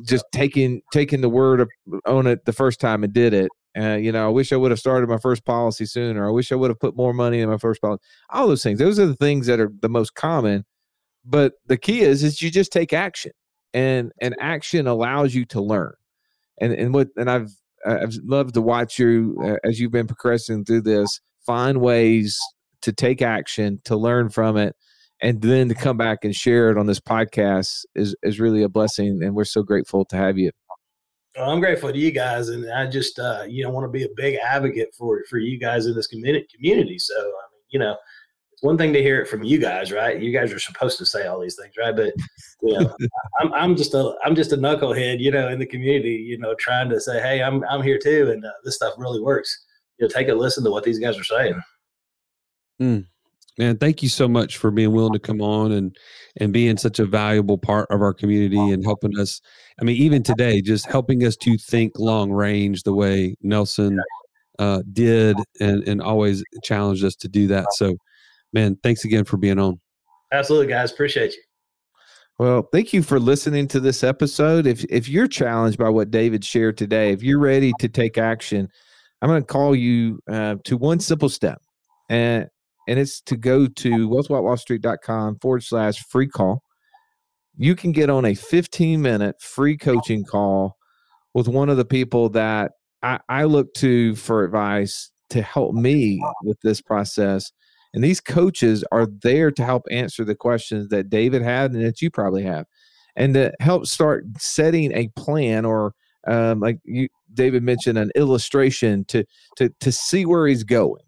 just 0.01 0.25
taken 0.31 0.81
taking 0.91 1.21
the 1.21 1.29
word 1.29 1.67
on 2.05 2.27
it 2.27 2.45
the 2.45 2.53
first 2.53 2.79
time 2.79 3.03
and 3.03 3.13
did 3.13 3.33
it. 3.33 3.51
Uh, 3.77 3.95
you 3.95 4.11
know, 4.11 4.25
I 4.25 4.29
wish 4.29 4.53
I 4.53 4.55
would 4.55 4.71
have 4.71 4.79
started 4.79 5.09
my 5.09 5.17
first 5.17 5.45
policy 5.45 5.85
sooner. 5.85 6.27
I 6.27 6.31
wish 6.31 6.51
I 6.51 6.55
would 6.55 6.69
have 6.69 6.79
put 6.79 6.95
more 6.95 7.13
money 7.13 7.39
in 7.39 7.49
my 7.49 7.57
first 7.57 7.81
policy. 7.81 8.01
All 8.29 8.47
those 8.47 8.63
things. 8.63 8.79
Those 8.79 8.99
are 8.99 9.05
the 9.05 9.15
things 9.15 9.47
that 9.47 9.59
are 9.59 9.71
the 9.81 9.89
most 9.89 10.13
common. 10.13 10.65
But 11.25 11.53
the 11.67 11.77
key 11.77 12.01
is 12.01 12.23
is 12.23 12.41
you 12.41 12.51
just 12.51 12.71
take 12.71 12.93
action, 12.93 13.31
and 13.73 14.11
and 14.21 14.35
action 14.39 14.87
allows 14.87 15.33
you 15.33 15.45
to 15.45 15.61
learn. 15.61 15.93
And 16.59 16.73
and 16.73 16.93
what 16.93 17.09
and 17.17 17.29
I've 17.29 17.51
I've 17.85 18.15
loved 18.23 18.53
to 18.55 18.61
watch 18.61 18.99
you 18.99 19.37
uh, 19.43 19.67
as 19.67 19.79
you've 19.79 19.91
been 19.91 20.07
progressing 20.07 20.65
through 20.65 20.81
this. 20.81 21.19
Find 21.45 21.81
ways 21.81 22.39
to 22.83 22.93
take 22.93 23.21
action 23.21 23.81
to 23.85 23.95
learn 23.95 24.29
from 24.29 24.57
it 24.57 24.75
and 25.23 25.41
then 25.41 25.69
to 25.69 25.73
come 25.73 25.97
back 25.97 26.19
and 26.23 26.35
share 26.35 26.69
it 26.69 26.77
on 26.77 26.85
this 26.85 26.99
podcast 26.99 27.85
is 27.95 28.15
is 28.21 28.39
really 28.39 28.61
a 28.61 28.69
blessing 28.69 29.23
and 29.23 29.33
we're 29.33 29.45
so 29.45 29.63
grateful 29.63 30.05
to 30.05 30.15
have 30.15 30.37
you 30.37 30.51
well, 31.35 31.49
i'm 31.49 31.59
grateful 31.59 31.91
to 31.91 31.97
you 31.97 32.11
guys 32.11 32.49
and 32.49 32.69
i 32.71 32.85
just 32.85 33.17
uh, 33.17 33.43
you 33.47 33.63
know 33.63 33.71
want 33.71 33.85
to 33.85 33.89
be 33.89 34.03
a 34.03 34.09
big 34.15 34.35
advocate 34.35 34.89
for 34.95 35.23
for 35.29 35.39
you 35.39 35.57
guys 35.57 35.85
in 35.87 35.95
this 35.95 36.07
community 36.07 36.45
community 36.53 36.99
so 36.99 37.15
i 37.15 37.45
mean 37.51 37.63
you 37.69 37.79
know 37.79 37.95
one 38.63 38.77
thing 38.77 38.93
to 38.93 39.01
hear 39.01 39.21
it 39.21 39.27
from 39.27 39.43
you 39.43 39.57
guys 39.57 39.91
right 39.91 40.21
you 40.21 40.31
guys 40.31 40.51
are 40.51 40.59
supposed 40.59 40.97
to 40.97 41.05
say 41.05 41.27
all 41.27 41.39
these 41.39 41.55
things 41.55 41.73
right 41.77 41.95
but 41.95 42.13
you 42.61 42.79
know 42.79 42.95
I'm, 43.41 43.53
I'm 43.53 43.75
just 43.75 43.93
a 43.93 44.15
i'm 44.23 44.35
just 44.35 44.53
a 44.53 44.57
knucklehead 44.57 45.19
you 45.19 45.31
know 45.31 45.49
in 45.49 45.59
the 45.59 45.65
community 45.65 46.15
you 46.15 46.37
know 46.37 46.55
trying 46.55 46.89
to 46.89 46.99
say 46.99 47.21
hey 47.21 47.43
i'm 47.43 47.63
i'm 47.69 47.81
here 47.81 47.99
too 47.99 48.31
and 48.31 48.43
uh, 48.45 48.51
this 48.63 48.75
stuff 48.75 48.93
really 48.97 49.21
works 49.21 49.65
you 49.97 50.05
know 50.05 50.09
take 50.09 50.29
a 50.29 50.33
listen 50.33 50.63
to 50.63 50.71
what 50.71 50.83
these 50.83 50.99
guys 50.99 51.19
are 51.19 51.23
saying 51.23 51.61
mm. 52.81 53.05
Man, 53.59 53.77
thank 53.77 54.01
you 54.01 54.09
so 54.09 54.27
much 54.27 54.57
for 54.57 54.71
being 54.71 54.91
willing 54.91 55.13
to 55.13 55.19
come 55.19 55.41
on 55.41 55.73
and 55.73 55.95
and 56.37 56.51
being 56.51 56.75
such 56.75 56.97
a 56.97 57.05
valuable 57.05 57.57
part 57.57 57.87
of 57.91 58.01
our 58.01 58.13
community 58.13 58.57
and 58.57 58.83
helping 58.83 59.17
us. 59.19 59.41
I 59.79 59.83
mean, 59.83 59.97
even 59.97 60.23
today, 60.23 60.59
just 60.59 60.87
helping 60.87 61.23
us 61.23 61.35
to 61.37 61.57
think 61.57 61.99
long 61.99 62.31
range 62.31 62.81
the 62.81 62.93
way 62.93 63.35
Nelson 63.41 64.01
uh, 64.57 64.81
did 64.91 65.37
and 65.59 65.87
and 65.87 66.01
always 66.01 66.43
challenged 66.63 67.03
us 67.03 67.15
to 67.17 67.27
do 67.27 67.45
that. 67.47 67.67
So, 67.73 67.95
man, 68.53 68.77
thanks 68.83 69.03
again 69.05 69.25
for 69.25 69.37
being 69.37 69.59
on. 69.59 69.79
Absolutely, 70.31 70.67
guys. 70.67 70.91
Appreciate 70.91 71.33
you. 71.33 71.41
Well, 72.39 72.67
thank 72.71 72.93
you 72.93 73.03
for 73.03 73.19
listening 73.19 73.67
to 73.69 73.79
this 73.79 74.03
episode. 74.03 74.65
If 74.65 74.83
if 74.89 75.07
you're 75.07 75.27
challenged 75.27 75.77
by 75.77 75.89
what 75.89 76.11
David 76.11 76.43
shared 76.43 76.77
today, 76.77 77.11
if 77.11 77.21
you're 77.21 77.39
ready 77.39 77.73
to 77.79 77.87
take 77.87 78.17
action, 78.17 78.67
I'm 79.21 79.29
going 79.29 79.41
to 79.41 79.47
call 79.47 79.75
you 79.75 80.19
uh, 80.29 80.55
to 80.65 80.77
one 80.77 80.99
simple 80.99 81.29
step. 81.29 81.61
And 82.09 82.47
and 82.87 82.99
it's 82.99 83.21
to 83.21 83.37
go 83.37 83.67
to 83.67 84.09
wealthwithoutwallstreet.com 84.09 85.39
forward 85.39 85.63
slash 85.63 86.03
free 86.09 86.27
call. 86.27 86.63
You 87.55 87.75
can 87.75 87.91
get 87.91 88.09
on 88.09 88.25
a 88.25 88.33
15 88.33 89.01
minute 89.01 89.35
free 89.39 89.77
coaching 89.77 90.25
call 90.25 90.75
with 91.33 91.47
one 91.47 91.69
of 91.69 91.77
the 91.77 91.85
people 91.85 92.29
that 92.29 92.71
I, 93.01 93.19
I 93.29 93.43
look 93.45 93.73
to 93.75 94.15
for 94.15 94.43
advice 94.43 95.11
to 95.29 95.41
help 95.41 95.73
me 95.73 96.21
with 96.43 96.59
this 96.61 96.81
process. 96.81 97.51
And 97.93 98.03
these 98.03 98.19
coaches 98.19 98.83
are 98.91 99.05
there 99.05 99.51
to 99.51 99.63
help 99.63 99.83
answer 99.91 100.25
the 100.25 100.35
questions 100.35 100.89
that 100.89 101.09
David 101.09 101.41
had 101.41 101.71
and 101.71 101.85
that 101.85 102.01
you 102.01 102.09
probably 102.09 102.43
have, 102.43 102.65
and 103.15 103.33
to 103.35 103.53
help 103.59 103.85
start 103.85 104.25
setting 104.37 104.91
a 104.93 105.09
plan 105.15 105.65
or 105.65 105.93
um, 106.25 106.61
like 106.61 106.79
you, 106.85 107.09
David 107.33 107.63
mentioned, 107.63 107.97
an 107.97 108.11
illustration 108.15 109.05
to 109.05 109.25
to 109.57 109.69
to 109.79 109.91
see 109.91 110.25
where 110.25 110.47
he's 110.47 110.63
going 110.63 111.03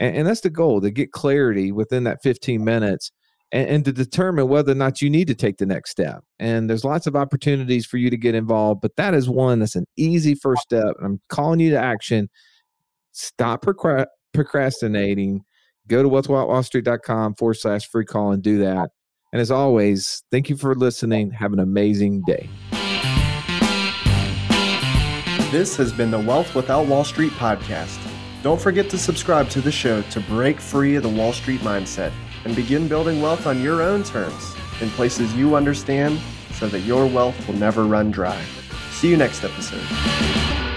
and, 0.00 0.16
and 0.16 0.26
that's 0.26 0.40
the 0.40 0.50
goal 0.50 0.80
to 0.80 0.90
get 0.90 1.12
clarity 1.12 1.70
within 1.70 2.04
that 2.04 2.22
15 2.22 2.64
minutes 2.64 3.12
and, 3.52 3.68
and, 3.68 3.84
to 3.84 3.92
determine 3.92 4.48
whether 4.48 4.72
or 4.72 4.76
not 4.76 5.02
you 5.02 5.10
need 5.10 5.28
to 5.28 5.34
take 5.34 5.58
the 5.58 5.66
next 5.66 5.90
step. 5.90 6.24
And 6.38 6.68
there's 6.68 6.84
lots 6.84 7.06
of 7.06 7.14
opportunities 7.14 7.86
for 7.86 7.98
you 7.98 8.10
to 8.10 8.16
get 8.16 8.34
involved, 8.34 8.80
but 8.80 8.96
that 8.96 9.14
is 9.14 9.28
one 9.28 9.60
that's 9.60 9.76
an 9.76 9.86
easy 9.96 10.34
first 10.34 10.62
step. 10.62 10.94
And 10.96 11.06
I'm 11.06 11.20
calling 11.28 11.60
you 11.60 11.70
to 11.70 11.78
action. 11.78 12.28
Stop 13.12 13.64
procrastinating. 14.32 15.44
Go 15.90 16.04
to 16.04 16.08
wealthwithoutwallstreet.com 16.08 17.34
forward 17.34 17.54
slash 17.54 17.88
free 17.88 18.04
call 18.04 18.30
and 18.30 18.40
do 18.40 18.58
that. 18.58 18.90
And 19.32 19.42
as 19.42 19.50
always, 19.50 20.22
thank 20.30 20.48
you 20.48 20.56
for 20.56 20.74
listening. 20.76 21.32
Have 21.32 21.52
an 21.52 21.58
amazing 21.58 22.22
day. 22.26 22.48
This 25.50 25.76
has 25.76 25.92
been 25.92 26.12
the 26.12 26.20
Wealth 26.20 26.54
Without 26.54 26.86
Wall 26.86 27.02
Street 27.02 27.32
podcast. 27.32 27.98
Don't 28.44 28.60
forget 28.60 28.88
to 28.90 28.98
subscribe 28.98 29.48
to 29.50 29.60
the 29.60 29.72
show 29.72 30.02
to 30.02 30.20
break 30.20 30.60
free 30.60 30.94
of 30.94 31.02
the 31.02 31.08
Wall 31.08 31.32
Street 31.32 31.60
mindset 31.62 32.12
and 32.44 32.54
begin 32.54 32.86
building 32.86 33.20
wealth 33.20 33.48
on 33.48 33.60
your 33.60 33.82
own 33.82 34.04
terms 34.04 34.54
in 34.80 34.90
places 34.90 35.34
you 35.34 35.56
understand 35.56 36.20
so 36.52 36.68
that 36.68 36.80
your 36.80 37.04
wealth 37.04 37.48
will 37.48 37.56
never 37.56 37.84
run 37.84 38.12
dry. 38.12 38.40
See 38.92 39.08
you 39.08 39.16
next 39.16 39.42
episode. 39.42 40.69